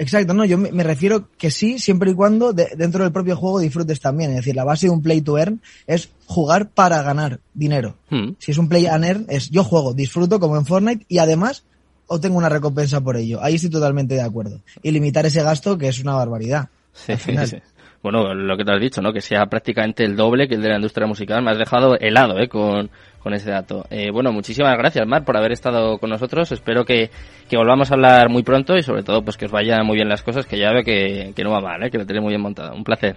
Exacto, 0.00 0.32
no, 0.32 0.44
yo 0.44 0.58
me, 0.58 0.84
refiero 0.84 1.28
que 1.36 1.50
sí, 1.50 1.80
siempre 1.80 2.12
y 2.12 2.14
cuando 2.14 2.52
dentro 2.52 3.02
del 3.02 3.12
propio 3.12 3.36
juego 3.36 3.58
disfrutes 3.58 3.98
también. 3.98 4.30
Es 4.30 4.36
decir, 4.36 4.54
la 4.54 4.62
base 4.62 4.86
de 4.86 4.92
un 4.92 5.02
play 5.02 5.20
to 5.20 5.36
earn 5.36 5.60
es 5.88 6.10
jugar 6.26 6.70
para 6.70 7.02
ganar 7.02 7.40
dinero. 7.52 7.96
Hmm. 8.08 8.30
Si 8.38 8.52
es 8.52 8.58
un 8.58 8.68
play 8.68 8.86
and 8.86 9.04
earn, 9.04 9.26
es 9.28 9.50
yo 9.50 9.64
juego, 9.64 9.94
disfruto 9.94 10.38
como 10.38 10.56
en 10.56 10.66
Fortnite 10.66 11.04
y 11.08 11.18
además 11.18 11.64
o 12.06 12.20
tengo 12.20 12.38
una 12.38 12.48
recompensa 12.48 13.00
por 13.00 13.16
ello. 13.16 13.42
Ahí 13.42 13.56
estoy 13.56 13.70
totalmente 13.70 14.14
de 14.14 14.22
acuerdo. 14.22 14.62
Y 14.82 14.92
limitar 14.92 15.26
ese 15.26 15.42
gasto, 15.42 15.76
que 15.76 15.88
es 15.88 16.00
una 16.00 16.14
barbaridad. 16.14 16.68
Sí, 17.06 17.14
sí. 17.46 17.56
Bueno, 18.02 18.32
lo 18.32 18.56
que 18.56 18.64
te 18.64 18.72
has 18.72 18.80
dicho, 18.80 19.02
¿no? 19.02 19.12
Que 19.12 19.20
sea 19.20 19.46
prácticamente 19.46 20.04
el 20.04 20.14
doble 20.14 20.46
que 20.46 20.54
el 20.54 20.62
de 20.62 20.68
la 20.68 20.76
industria 20.76 21.06
musical. 21.06 21.42
Me 21.42 21.50
has 21.50 21.58
dejado 21.58 21.98
helado, 21.98 22.38
¿eh? 22.38 22.48
Con, 22.48 22.90
con 23.20 23.34
ese 23.34 23.50
dato. 23.50 23.84
Eh, 23.90 24.10
bueno, 24.12 24.32
muchísimas 24.32 24.76
gracias, 24.78 25.06
Mar, 25.06 25.24
por 25.24 25.36
haber 25.36 25.52
estado 25.52 25.98
con 25.98 26.10
nosotros. 26.10 26.52
Espero 26.52 26.84
que, 26.84 27.10
que, 27.48 27.56
volvamos 27.56 27.90
a 27.90 27.94
hablar 27.94 28.28
muy 28.28 28.44
pronto 28.44 28.76
y 28.76 28.82
sobre 28.82 29.02
todo, 29.02 29.22
pues 29.22 29.36
que 29.36 29.46
os 29.46 29.50
vayan 29.50 29.84
muy 29.84 29.96
bien 29.96 30.08
las 30.08 30.22
cosas, 30.22 30.46
que 30.46 30.58
ya 30.58 30.72
veo 30.72 30.84
que, 30.84 31.32
que 31.34 31.42
no 31.42 31.50
va 31.50 31.60
mal, 31.60 31.82
¿eh? 31.82 31.90
Que 31.90 31.98
lo 31.98 32.06
tenéis 32.06 32.22
muy 32.22 32.30
bien 32.30 32.42
montado. 32.42 32.74
Un 32.74 32.84
placer. 32.84 33.16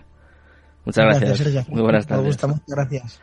Muchas 0.84 1.06
gracias. 1.06 1.70
muy 1.70 1.82
buenas 1.82 2.08
tardes. 2.08 2.24
Me 2.24 2.30
gusta, 2.30 2.48
muchas 2.48 2.66
gracias. 2.68 3.22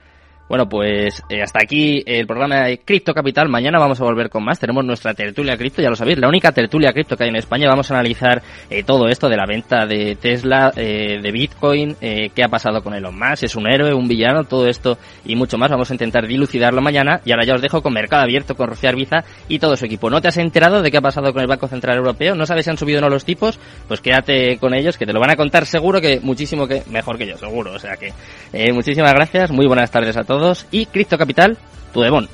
Bueno, 0.48 0.66
pues 0.66 1.22
eh, 1.28 1.42
hasta 1.42 1.58
aquí 1.62 2.02
el 2.06 2.26
programa 2.26 2.62
de 2.62 2.78
Cripto 2.78 3.12
Capital. 3.12 3.50
Mañana 3.50 3.78
vamos 3.78 4.00
a 4.00 4.04
volver 4.04 4.30
con 4.30 4.42
más. 4.42 4.58
Tenemos 4.58 4.82
nuestra 4.82 5.12
tertulia 5.12 5.58
cripto, 5.58 5.82
ya 5.82 5.90
lo 5.90 5.96
sabéis, 5.96 6.18
la 6.18 6.26
única 6.26 6.52
tertulia 6.52 6.90
cripto 6.94 7.18
que 7.18 7.24
hay 7.24 7.28
en 7.28 7.36
España. 7.36 7.68
Vamos 7.68 7.90
a 7.90 7.94
analizar 7.94 8.42
eh, 8.70 8.82
todo 8.82 9.08
esto 9.08 9.28
de 9.28 9.36
la 9.36 9.44
venta 9.44 9.84
de 9.84 10.16
Tesla, 10.16 10.72
eh, 10.74 11.18
de 11.20 11.32
Bitcoin, 11.32 11.96
eh, 12.00 12.30
qué 12.34 12.44
ha 12.44 12.48
pasado 12.48 12.82
con 12.82 12.94
Elon 12.94 13.14
Musk, 13.14 13.44
es 13.44 13.56
un 13.56 13.70
héroe, 13.70 13.92
un 13.92 14.08
villano, 14.08 14.44
todo 14.44 14.66
esto 14.66 14.96
y 15.26 15.36
mucho 15.36 15.58
más. 15.58 15.70
Vamos 15.70 15.90
a 15.90 15.94
intentar 15.94 16.26
dilucidarlo 16.26 16.80
mañana. 16.80 17.20
Y 17.26 17.32
ahora 17.32 17.44
ya 17.44 17.54
os 17.54 17.60
dejo 17.60 17.82
con 17.82 17.92
Mercado 17.92 18.22
Abierto, 18.22 18.54
con 18.54 18.68
Rocío 18.68 18.88
Arbiza 18.88 19.24
y 19.48 19.58
todo 19.58 19.76
su 19.76 19.84
equipo. 19.84 20.08
¿No 20.08 20.22
te 20.22 20.28
has 20.28 20.38
enterado 20.38 20.80
de 20.80 20.90
qué 20.90 20.96
ha 20.96 21.02
pasado 21.02 21.30
con 21.34 21.42
el 21.42 21.48
Banco 21.48 21.68
Central 21.68 21.98
Europeo? 21.98 22.34
¿No 22.34 22.46
sabes 22.46 22.64
si 22.64 22.70
han 22.70 22.78
subido 22.78 23.00
o 23.00 23.02
no 23.02 23.10
los 23.10 23.26
tipos? 23.26 23.60
Pues 23.86 24.00
quédate 24.00 24.56
con 24.56 24.72
ellos, 24.72 24.96
que 24.96 25.04
te 25.04 25.12
lo 25.12 25.20
van 25.20 25.30
a 25.30 25.36
contar 25.36 25.66
seguro 25.66 26.00
que 26.00 26.20
muchísimo 26.20 26.66
que 26.66 26.84
mejor 26.90 27.18
que 27.18 27.26
yo, 27.26 27.36
seguro. 27.36 27.74
O 27.74 27.78
sea 27.78 27.96
que 27.98 28.14
muchísimas 28.72 29.12
gracias, 29.12 29.50
muy 29.50 29.66
buenas 29.66 29.90
tardes 29.90 30.16
a 30.16 30.24
todos 30.24 30.37
y 30.70 30.86
Cripto 30.86 31.18
Capital, 31.18 31.56
tu 31.92 32.00
Devon. 32.00 32.28